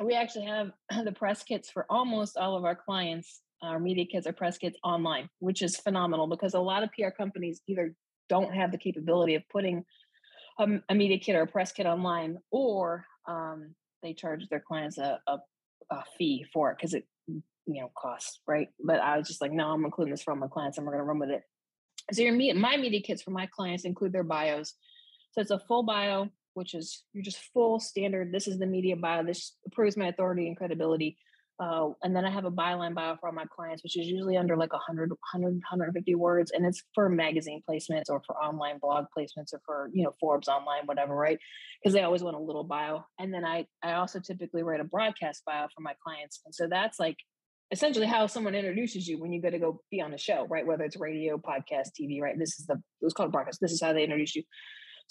we 0.00 0.14
actually 0.14 0.46
have 0.46 0.72
the 1.04 1.12
press 1.12 1.42
kits 1.42 1.70
for 1.70 1.86
almost 1.90 2.36
all 2.36 2.56
of 2.56 2.64
our 2.64 2.76
clients. 2.76 3.40
Our 3.62 3.78
media 3.78 4.06
kits 4.10 4.26
or 4.26 4.32
press 4.32 4.58
kits 4.58 4.76
online, 4.82 5.28
which 5.38 5.62
is 5.62 5.76
phenomenal 5.76 6.26
because 6.26 6.54
a 6.54 6.58
lot 6.58 6.82
of 6.82 6.90
PR 6.98 7.10
companies 7.16 7.60
either 7.68 7.94
don't 8.28 8.52
have 8.52 8.72
the 8.72 8.78
capability 8.78 9.36
of 9.36 9.44
putting 9.52 9.84
a, 10.58 10.66
a 10.88 10.94
media 10.96 11.18
kit 11.18 11.36
or 11.36 11.42
a 11.42 11.46
press 11.46 11.70
kit 11.70 11.86
online, 11.86 12.38
or 12.50 13.04
um, 13.28 13.74
they 14.02 14.14
charge 14.14 14.48
their 14.48 14.58
clients 14.58 14.98
a, 14.98 15.20
a, 15.28 15.38
a 15.92 16.02
fee 16.18 16.44
for 16.52 16.72
it 16.72 16.76
because 16.76 16.92
it 16.92 17.06
you 17.28 17.80
know 17.80 17.92
costs 17.96 18.40
right. 18.48 18.68
But 18.84 18.98
I 18.98 19.16
was 19.16 19.28
just 19.28 19.40
like, 19.40 19.52
no, 19.52 19.68
I'm 19.68 19.84
including 19.84 20.10
this 20.10 20.24
for 20.24 20.34
my 20.34 20.48
clients, 20.48 20.78
and 20.78 20.86
we're 20.86 20.94
going 20.94 21.04
to 21.04 21.08
run 21.08 21.20
with 21.20 21.30
it. 21.30 21.42
So 22.12 22.22
your 22.22 22.54
my 22.56 22.76
media 22.76 23.00
kits 23.00 23.22
for 23.22 23.30
my 23.30 23.46
clients 23.46 23.84
include 23.84 24.12
their 24.12 24.24
bios. 24.24 24.74
So 25.32 25.40
it's 25.40 25.50
a 25.50 25.60
full 25.60 25.84
bio, 25.84 26.30
which 26.54 26.74
is 26.74 27.04
you're 27.12 27.24
just 27.24 27.40
full 27.52 27.80
standard. 27.80 28.32
This 28.32 28.48
is 28.48 28.58
the 28.58 28.66
media 28.66 28.96
bio. 28.96 29.24
This 29.24 29.56
proves 29.72 29.96
my 29.96 30.08
authority 30.08 30.46
and 30.48 30.56
credibility. 30.56 31.16
Uh, 31.60 31.90
and 32.02 32.16
then 32.16 32.24
I 32.24 32.30
have 32.30 32.44
a 32.44 32.50
byline 32.50 32.94
bio 32.94 33.16
for 33.20 33.28
all 33.28 33.34
my 33.34 33.44
clients, 33.54 33.84
which 33.84 33.96
is 33.96 34.08
usually 34.08 34.36
under 34.36 34.56
like 34.56 34.72
100, 34.72 35.10
100, 35.10 35.52
150 35.52 36.14
words. 36.16 36.50
And 36.50 36.66
it's 36.66 36.82
for 36.94 37.08
magazine 37.08 37.62
placements 37.68 38.08
or 38.08 38.20
for 38.26 38.36
online 38.36 38.78
blog 38.78 39.04
placements 39.16 39.52
or 39.52 39.60
for, 39.64 39.90
you 39.92 40.02
know, 40.02 40.12
Forbes 40.18 40.48
online, 40.48 40.86
whatever, 40.86 41.14
right? 41.14 41.38
Because 41.80 41.94
they 41.94 42.02
always 42.02 42.22
want 42.22 42.36
a 42.36 42.40
little 42.40 42.64
bio. 42.64 43.04
And 43.20 43.32
then 43.32 43.44
I, 43.44 43.66
I 43.82 43.92
also 43.92 44.18
typically 44.18 44.62
write 44.62 44.80
a 44.80 44.84
broadcast 44.84 45.44
bio 45.46 45.68
for 45.74 45.82
my 45.82 45.94
clients. 46.02 46.40
And 46.44 46.54
so 46.54 46.66
that's 46.68 46.98
like 46.98 47.18
essentially 47.70 48.06
how 48.06 48.26
someone 48.26 48.54
introduces 48.54 49.06
you 49.06 49.20
when 49.20 49.32
you 49.32 49.40
go 49.40 49.50
to 49.50 49.58
go 49.58 49.80
be 49.90 50.00
on 50.00 50.14
a 50.14 50.18
show, 50.18 50.46
right? 50.48 50.66
Whether 50.66 50.84
it's 50.84 50.98
radio, 50.98 51.38
podcast, 51.38 51.90
TV, 52.00 52.20
right? 52.20 52.38
This 52.38 52.58
is 52.58 52.66
the, 52.66 52.74
it 52.74 53.04
was 53.04 53.14
called 53.14 53.30
broadcast. 53.30 53.60
This 53.60 53.72
is 53.72 53.80
how 53.80 53.92
they 53.92 54.04
introduce 54.04 54.34
you. 54.34 54.42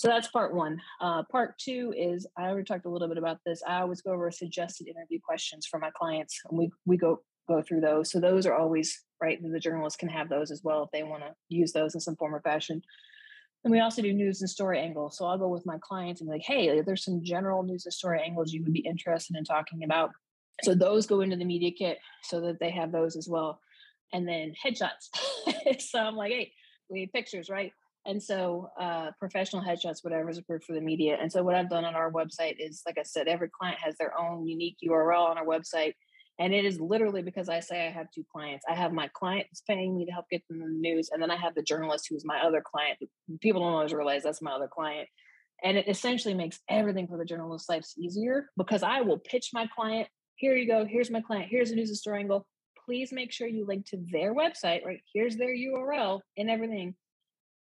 So 0.01 0.07
that's 0.07 0.29
part 0.29 0.55
one. 0.55 0.81
Uh, 0.99 1.21
part 1.31 1.59
two 1.59 1.93
is 1.95 2.25
I 2.35 2.47
already 2.47 2.65
talked 2.65 2.87
a 2.87 2.89
little 2.89 3.07
bit 3.07 3.19
about 3.19 3.37
this. 3.45 3.61
I 3.67 3.81
always 3.81 4.01
go 4.01 4.13
over 4.13 4.31
suggested 4.31 4.87
interview 4.87 5.19
questions 5.23 5.67
for 5.67 5.79
my 5.79 5.91
clients, 5.95 6.39
and 6.49 6.57
we 6.57 6.71
we 6.87 6.97
go 6.97 7.19
go 7.47 7.61
through 7.61 7.81
those. 7.81 8.09
So 8.09 8.19
those 8.19 8.47
are 8.47 8.55
always 8.55 8.99
right. 9.21 9.37
The 9.39 9.59
journalists 9.59 9.97
can 9.97 10.09
have 10.09 10.27
those 10.27 10.49
as 10.49 10.61
well 10.63 10.81
if 10.81 10.89
they 10.91 11.03
want 11.03 11.21
to 11.21 11.35
use 11.49 11.71
those 11.71 11.93
in 11.93 12.01
some 12.01 12.15
form 12.15 12.33
or 12.33 12.41
fashion. 12.41 12.81
And 13.63 13.71
we 13.71 13.79
also 13.79 14.01
do 14.01 14.11
news 14.11 14.41
and 14.41 14.49
story 14.49 14.79
angles. 14.79 15.19
So 15.19 15.25
I'll 15.27 15.37
go 15.37 15.49
with 15.49 15.67
my 15.67 15.77
clients 15.83 16.19
and 16.19 16.27
be 16.27 16.33
like, 16.33 16.45
hey, 16.47 16.81
there's 16.81 17.05
some 17.05 17.21
general 17.23 17.61
news 17.61 17.85
and 17.85 17.93
story 17.93 18.23
angles 18.25 18.51
you 18.51 18.63
would 18.63 18.73
be 18.73 18.79
interested 18.79 19.37
in 19.37 19.43
talking 19.43 19.83
about. 19.83 20.09
So 20.63 20.73
those 20.73 21.05
go 21.05 21.21
into 21.21 21.35
the 21.35 21.45
media 21.45 21.69
kit 21.77 21.99
so 22.23 22.41
that 22.41 22.59
they 22.59 22.71
have 22.71 22.91
those 22.91 23.15
as 23.15 23.27
well. 23.29 23.59
And 24.13 24.27
then 24.27 24.55
headshots. 24.65 25.11
so 25.79 25.99
I'm 25.99 26.15
like, 26.15 26.31
hey, 26.31 26.53
we 26.89 27.01
need 27.01 27.13
pictures, 27.13 27.51
right? 27.51 27.71
And 28.05 28.21
so, 28.21 28.69
uh, 28.79 29.11
professional 29.19 29.61
headshots, 29.61 30.03
whatever 30.03 30.29
is 30.29 30.39
approved 30.39 30.63
for 30.63 30.73
the 30.73 30.81
media. 30.81 31.17
And 31.21 31.31
so, 31.31 31.43
what 31.43 31.55
I've 31.55 31.69
done 31.69 31.85
on 31.85 31.95
our 31.95 32.11
website 32.11 32.55
is, 32.57 32.81
like 32.85 32.97
I 32.97 33.03
said, 33.03 33.27
every 33.27 33.49
client 33.49 33.79
has 33.79 33.95
their 33.97 34.17
own 34.19 34.47
unique 34.47 34.77
URL 34.83 35.29
on 35.29 35.37
our 35.37 35.45
website. 35.45 35.93
And 36.39 36.55
it 36.55 36.65
is 36.65 36.79
literally 36.79 37.21
because 37.21 37.49
I 37.49 37.59
say 37.59 37.85
I 37.85 37.91
have 37.91 38.07
two 38.15 38.25
clients. 38.31 38.65
I 38.67 38.73
have 38.73 38.93
my 38.93 39.07
client 39.13 39.45
who's 39.49 39.61
paying 39.67 39.95
me 39.95 40.05
to 40.05 40.11
help 40.11 40.25
get 40.31 40.41
them 40.49 40.59
the 40.59 40.65
news, 40.67 41.09
and 41.11 41.21
then 41.21 41.29
I 41.29 41.35
have 41.35 41.53
the 41.53 41.61
journalist 41.61 42.07
who's 42.09 42.25
my 42.25 42.39
other 42.39 42.63
client. 42.65 42.97
People 43.41 43.61
don't 43.61 43.73
always 43.73 43.93
realize 43.93 44.23
that's 44.23 44.41
my 44.41 44.51
other 44.51 44.67
client. 44.67 45.07
And 45.63 45.77
it 45.77 45.87
essentially 45.87 46.33
makes 46.33 46.59
everything 46.67 47.07
for 47.07 47.19
the 47.19 47.25
journalist's 47.25 47.69
lives 47.69 47.93
easier 47.99 48.49
because 48.57 48.81
I 48.81 49.01
will 49.01 49.19
pitch 49.19 49.51
my 49.53 49.67
client. 49.75 50.07
Here 50.35 50.55
you 50.55 50.65
go. 50.65 50.85
Here's 50.85 51.11
my 51.11 51.21
client. 51.21 51.49
Here's 51.51 51.69
a 51.69 51.75
news 51.75 51.95
story 51.99 52.21
angle. 52.21 52.47
Please 52.83 53.11
make 53.11 53.31
sure 53.31 53.47
you 53.47 53.67
link 53.67 53.85
to 53.87 54.03
their 54.11 54.33
website, 54.33 54.83
right? 54.83 55.01
Here's 55.13 55.37
their 55.37 55.55
URL 55.55 56.21
and 56.35 56.49
everything 56.49 56.95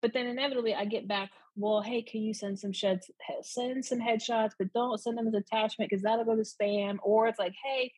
but 0.02 0.12
then 0.12 0.26
inevitably 0.26 0.74
I 0.74 0.84
get 0.84 1.08
back, 1.08 1.30
well, 1.56 1.82
hey, 1.82 2.02
can 2.02 2.22
you 2.22 2.32
send 2.32 2.58
some 2.58 2.72
sheds, 2.72 3.10
send 3.42 3.84
some 3.84 4.00
headshots, 4.00 4.52
but 4.58 4.72
don't 4.72 5.00
send 5.00 5.18
them 5.18 5.26
as 5.26 5.34
attachment 5.34 5.90
because 5.90 6.02
that'll 6.02 6.24
go 6.24 6.36
to 6.36 6.42
spam. 6.42 6.98
Or 7.02 7.26
it's 7.26 7.38
like, 7.38 7.54
hey, 7.64 7.92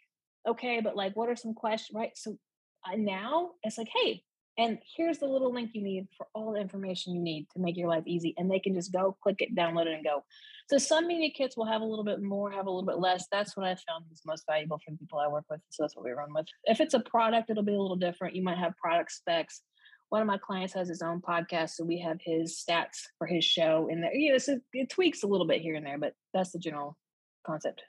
okay, 0.48 0.80
but 0.82 0.96
like, 0.96 1.14
what 1.14 1.28
are 1.28 1.36
some 1.36 1.54
questions, 1.54 1.94
right? 1.94 2.12
So 2.16 2.38
uh, 2.86 2.96
now 2.96 3.50
it's 3.62 3.76
like, 3.76 3.90
hey, 4.02 4.22
and 4.58 4.78
here's 4.96 5.18
the 5.18 5.26
little 5.26 5.52
link 5.52 5.70
you 5.74 5.82
need 5.82 6.08
for 6.16 6.26
all 6.34 6.52
the 6.52 6.60
information 6.60 7.14
you 7.14 7.20
need 7.20 7.46
to 7.54 7.60
make 7.60 7.76
your 7.76 7.88
life 7.88 8.02
easy. 8.06 8.34
And 8.36 8.50
they 8.50 8.58
can 8.58 8.74
just 8.74 8.92
go 8.92 9.16
click 9.22 9.36
it, 9.40 9.54
download 9.54 9.86
it, 9.86 9.94
and 9.94 10.04
go. 10.04 10.22
So 10.68 10.76
some 10.78 11.06
media 11.06 11.30
kits 11.34 11.56
will 11.56 11.66
have 11.66 11.80
a 11.80 11.84
little 11.84 12.04
bit 12.04 12.22
more, 12.22 12.50
have 12.50 12.66
a 12.66 12.70
little 12.70 12.86
bit 12.86 12.98
less. 12.98 13.26
That's 13.32 13.56
what 13.56 13.66
I 13.66 13.70
found 13.88 14.04
is 14.12 14.22
most 14.26 14.44
valuable 14.48 14.78
for 14.78 14.90
the 14.90 14.98
people 14.98 15.18
I 15.18 15.28
work 15.28 15.44
with. 15.50 15.60
So 15.70 15.82
that's 15.82 15.96
what 15.96 16.04
we 16.04 16.10
run 16.10 16.32
with. 16.34 16.46
If 16.64 16.80
it's 16.80 16.94
a 16.94 17.00
product, 17.00 17.50
it'll 17.50 17.62
be 17.62 17.74
a 17.74 17.80
little 17.80 17.96
different. 17.96 18.36
You 18.36 18.42
might 18.42 18.58
have 18.58 18.76
product 18.76 19.12
specs 19.12 19.62
one 20.10 20.20
of 20.20 20.26
my 20.26 20.38
clients 20.38 20.74
has 20.74 20.88
his 20.88 21.02
own 21.02 21.20
podcast, 21.20 21.70
so 21.70 21.84
we 21.84 22.00
have 22.00 22.18
his 22.20 22.62
stats 22.62 23.06
for 23.16 23.26
his 23.26 23.44
show 23.44 23.88
in 23.90 24.00
there. 24.00 24.14
You 24.14 24.32
know, 24.32 24.38
so 24.38 24.58
it 24.72 24.90
tweaks 24.90 25.22
a 25.22 25.26
little 25.26 25.46
bit 25.46 25.62
here 25.62 25.76
and 25.76 25.86
there, 25.86 25.98
but 25.98 26.14
that's 26.34 26.50
the 26.50 26.58
general 26.58 26.98
concept. 27.46 27.82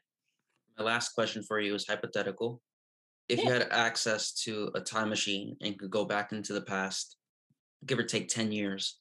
My 0.78 0.86
last 0.86 1.10
question 1.10 1.42
for 1.44 1.60
you 1.60 1.74
is 1.74 1.88
hypothetical. 1.88 2.62
If 3.28 3.40
yeah. 3.40 3.46
you 3.46 3.54
had 3.54 3.68
access 3.72 4.34
to 4.44 4.72
a 4.76 4.82
time 4.82 5.10
machine 5.10 5.58
and 5.62 5.78
could 5.78 5.90
go 5.90 6.06
back 6.06 6.32
into 6.32 6.54
the 6.54 6.62
past, 6.62 7.18
give 7.86 7.98
or 7.98 8.04
take 8.04 8.30
10 8.30 8.52
years, 8.52 9.00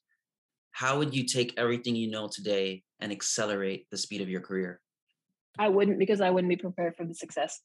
how 0.73 0.99
would 0.99 1.15
you 1.15 1.25
take 1.25 1.53
everything 1.59 1.95
you 1.95 2.11
know 2.11 2.27
today 2.27 2.83
and 3.01 3.13
accelerate 3.13 3.87
the 3.91 3.99
speed 3.99 4.23
of 4.23 4.31
your 4.31 4.41
career? 4.41 4.81
I 5.59 5.69
wouldn't 5.69 5.99
because 5.99 6.23
I 6.23 6.31
wouldn't 6.31 6.49
be 6.49 6.57
prepared 6.57 6.97
for 6.97 7.05
the 7.05 7.15
success. 7.15 7.61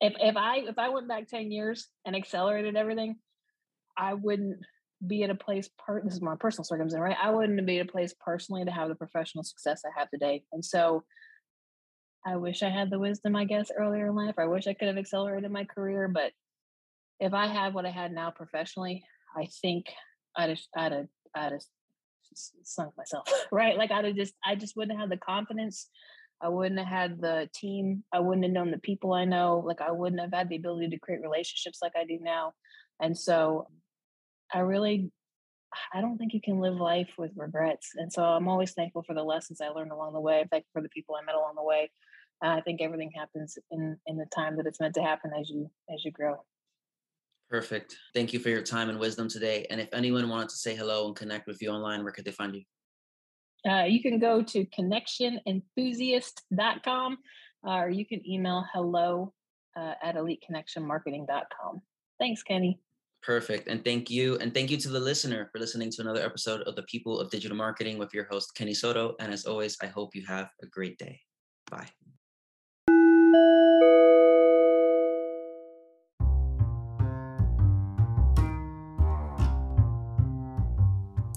If 0.00 0.14
if 0.20 0.36
I 0.36 0.58
if 0.58 0.78
I 0.78 0.90
went 0.90 1.08
back 1.08 1.26
10 1.28 1.50
years 1.50 1.88
and 2.04 2.14
accelerated 2.14 2.76
everything, 2.76 3.16
I 3.96 4.14
wouldn't 4.14 4.58
be 5.06 5.22
at 5.22 5.30
a 5.30 5.34
place 5.34 5.68
per 5.78 6.02
this 6.02 6.14
is 6.14 6.22
my 6.22 6.36
personal 6.36 6.64
circumstance, 6.64 7.00
right? 7.00 7.16
I 7.22 7.30
wouldn't 7.30 7.66
be 7.66 7.78
at 7.78 7.88
a 7.88 7.90
place 7.90 8.14
personally 8.18 8.64
to 8.64 8.70
have 8.70 8.88
the 8.88 8.94
professional 8.94 9.44
success 9.44 9.82
I 9.84 9.98
have 9.98 10.10
today. 10.10 10.42
And 10.52 10.64
so 10.64 11.04
I 12.24 12.36
wish 12.36 12.62
I 12.62 12.70
had 12.70 12.90
the 12.90 12.98
wisdom, 12.98 13.36
I 13.36 13.44
guess, 13.44 13.70
earlier 13.76 14.08
in 14.08 14.14
life. 14.14 14.34
I 14.38 14.46
wish 14.46 14.66
I 14.66 14.74
could 14.74 14.88
have 14.88 14.96
accelerated 14.96 15.50
my 15.50 15.64
career, 15.64 16.08
but 16.08 16.32
if 17.20 17.32
I 17.34 17.46
had 17.46 17.74
what 17.74 17.86
I 17.86 17.90
had 17.90 18.12
now 18.12 18.30
professionally, 18.30 19.04
I 19.36 19.48
think 19.62 19.86
I'd 20.36 20.50
have, 20.50 20.58
I'd 20.76 20.92
have, 20.92 21.06
I'd 21.34 21.52
have 21.52 21.62
sunk 22.64 22.94
myself, 22.96 23.28
right? 23.52 23.76
Like 23.76 23.90
I'd 23.90 24.06
have 24.06 24.16
just, 24.16 24.34
I 24.44 24.54
just 24.54 24.76
wouldn't 24.76 24.98
have 24.98 25.10
the 25.10 25.16
confidence. 25.16 25.88
I 26.42 26.48
wouldn't 26.48 26.78
have 26.80 26.88
had 26.88 27.20
the 27.20 27.48
team. 27.54 28.02
I 28.12 28.20
wouldn't 28.20 28.44
have 28.44 28.52
known 28.52 28.70
the 28.70 28.78
people 28.78 29.12
I 29.12 29.24
know. 29.24 29.62
Like 29.64 29.80
I 29.80 29.92
wouldn't 29.92 30.20
have 30.20 30.32
had 30.32 30.48
the 30.48 30.56
ability 30.56 30.88
to 30.90 30.98
create 30.98 31.22
relationships 31.22 31.78
like 31.80 31.92
I 31.96 32.04
do 32.04 32.18
now. 32.20 32.52
And 33.00 33.16
so 33.16 33.68
I 34.52 34.60
really 34.60 35.10
I 35.92 36.00
don't 36.00 36.16
think 36.16 36.32
you 36.32 36.40
can 36.40 36.60
live 36.60 36.76
life 36.76 37.10
with 37.18 37.32
regrets. 37.36 37.90
And 37.96 38.10
so 38.12 38.22
I'm 38.22 38.48
always 38.48 38.72
thankful 38.72 39.02
for 39.02 39.14
the 39.14 39.22
lessons 39.22 39.60
I 39.60 39.68
learned 39.68 39.92
along 39.92 40.14
the 40.14 40.20
way. 40.20 40.40
I'm 40.40 40.48
thankful 40.48 40.70
for 40.72 40.82
the 40.82 40.88
people 40.88 41.16
I 41.16 41.24
met 41.24 41.34
along 41.34 41.56
the 41.56 41.62
way. 41.62 41.90
And 42.42 42.52
I 42.52 42.60
think 42.60 42.80
everything 42.80 43.10
happens 43.14 43.58
in 43.70 43.98
in 44.06 44.16
the 44.16 44.26
time 44.34 44.56
that 44.56 44.66
it's 44.66 44.80
meant 44.80 44.94
to 44.94 45.02
happen 45.02 45.32
as 45.38 45.50
you 45.50 45.70
as 45.92 46.02
you 46.04 46.12
grow. 46.12 46.36
Perfect. 47.48 47.96
Thank 48.12 48.32
you 48.32 48.40
for 48.40 48.48
your 48.48 48.62
time 48.62 48.88
and 48.88 48.98
wisdom 48.98 49.28
today. 49.28 49.66
And 49.70 49.80
if 49.80 49.88
anyone 49.92 50.28
wanted 50.28 50.48
to 50.48 50.56
say 50.56 50.74
hello 50.74 51.06
and 51.06 51.14
connect 51.14 51.46
with 51.46 51.62
you 51.62 51.70
online, 51.70 52.02
where 52.02 52.10
could 52.12 52.24
they 52.24 52.32
find 52.32 52.56
you? 52.56 52.64
Uh, 53.70 53.84
you 53.84 54.02
can 54.02 54.18
go 54.18 54.42
to 54.42 54.66
connectionenthusiast.com 54.66 57.18
uh, 57.66 57.70
or 57.70 57.88
you 57.90 58.06
can 58.06 58.28
email 58.28 58.64
hello 58.72 59.32
uh, 59.76 59.94
at 60.02 60.16
eliteconnectionmarketing.com. 60.16 61.82
Thanks, 62.18 62.42
Kenny. 62.42 62.80
Perfect. 63.22 63.68
And 63.68 63.84
thank 63.84 64.08
you. 64.08 64.36
And 64.38 64.54
thank 64.54 64.70
you 64.70 64.76
to 64.76 64.88
the 64.88 65.00
listener 65.00 65.48
for 65.50 65.58
listening 65.58 65.90
to 65.92 66.02
another 66.02 66.24
episode 66.24 66.62
of 66.62 66.76
The 66.76 66.84
People 66.84 67.18
of 67.18 67.30
Digital 67.30 67.56
Marketing 67.56 67.98
with 67.98 68.14
your 68.14 68.24
host, 68.24 68.54
Kenny 68.54 68.74
Soto. 68.74 69.16
And 69.18 69.32
as 69.32 69.44
always, 69.44 69.76
I 69.82 69.86
hope 69.86 70.14
you 70.14 70.24
have 70.26 70.48
a 70.62 70.66
great 70.66 70.96
day. 70.98 71.20
Bye. 71.70 71.88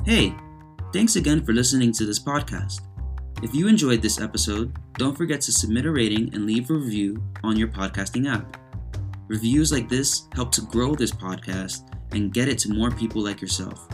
Hey, 0.05 0.33
thanks 0.91 1.15
again 1.17 1.43
for 1.43 1.53
listening 1.53 1.91
to 1.93 2.05
this 2.05 2.19
podcast. 2.19 2.81
If 3.43 3.53
you 3.53 3.67
enjoyed 3.67 4.01
this 4.01 4.19
episode, 4.19 4.75
don't 4.97 5.15
forget 5.15 5.39
to 5.41 5.51
submit 5.51 5.85
a 5.85 5.91
rating 5.91 6.33
and 6.33 6.45
leave 6.45 6.69
a 6.69 6.73
review 6.73 7.23
on 7.43 7.57
your 7.57 7.67
podcasting 7.67 8.27
app. 8.27 8.57
Reviews 9.29 9.71
like 9.71 9.87
this 9.87 10.27
help 10.33 10.51
to 10.53 10.61
grow 10.61 10.95
this 10.95 11.11
podcast 11.11 11.87
and 12.13 12.33
get 12.33 12.47
it 12.49 12.57
to 12.59 12.73
more 12.73 12.89
people 12.89 13.23
like 13.23 13.41
yourself. 13.41 13.87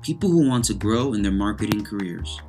People 0.00 0.30
who 0.30 0.48
want 0.48 0.64
to 0.64 0.74
grow 0.74 1.12
in 1.12 1.20
their 1.20 1.30
marketing 1.30 1.84
careers. 1.84 2.40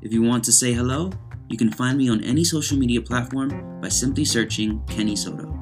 If 0.00 0.12
you 0.12 0.22
want 0.22 0.44
to 0.44 0.52
say 0.52 0.72
hello, 0.72 1.10
you 1.48 1.58
can 1.58 1.72
find 1.72 1.98
me 1.98 2.08
on 2.08 2.22
any 2.22 2.44
social 2.44 2.78
media 2.78 3.00
platform 3.00 3.80
by 3.80 3.88
simply 3.88 4.24
searching 4.24 4.84
Kenny 4.86 5.16
Soto. 5.16 5.52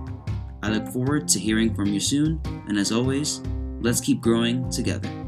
I 0.63 0.69
look 0.69 0.87
forward 0.89 1.29
to 1.29 1.41
hearing 1.41 1.75
from 1.75 1.87
you 1.87 1.99
soon, 1.99 2.43
and 2.69 2.79
as 2.79 2.93
always, 2.93 3.41
let's 3.81 4.03
keep 4.03 4.21
growing 4.21 4.71
together. 4.71 5.22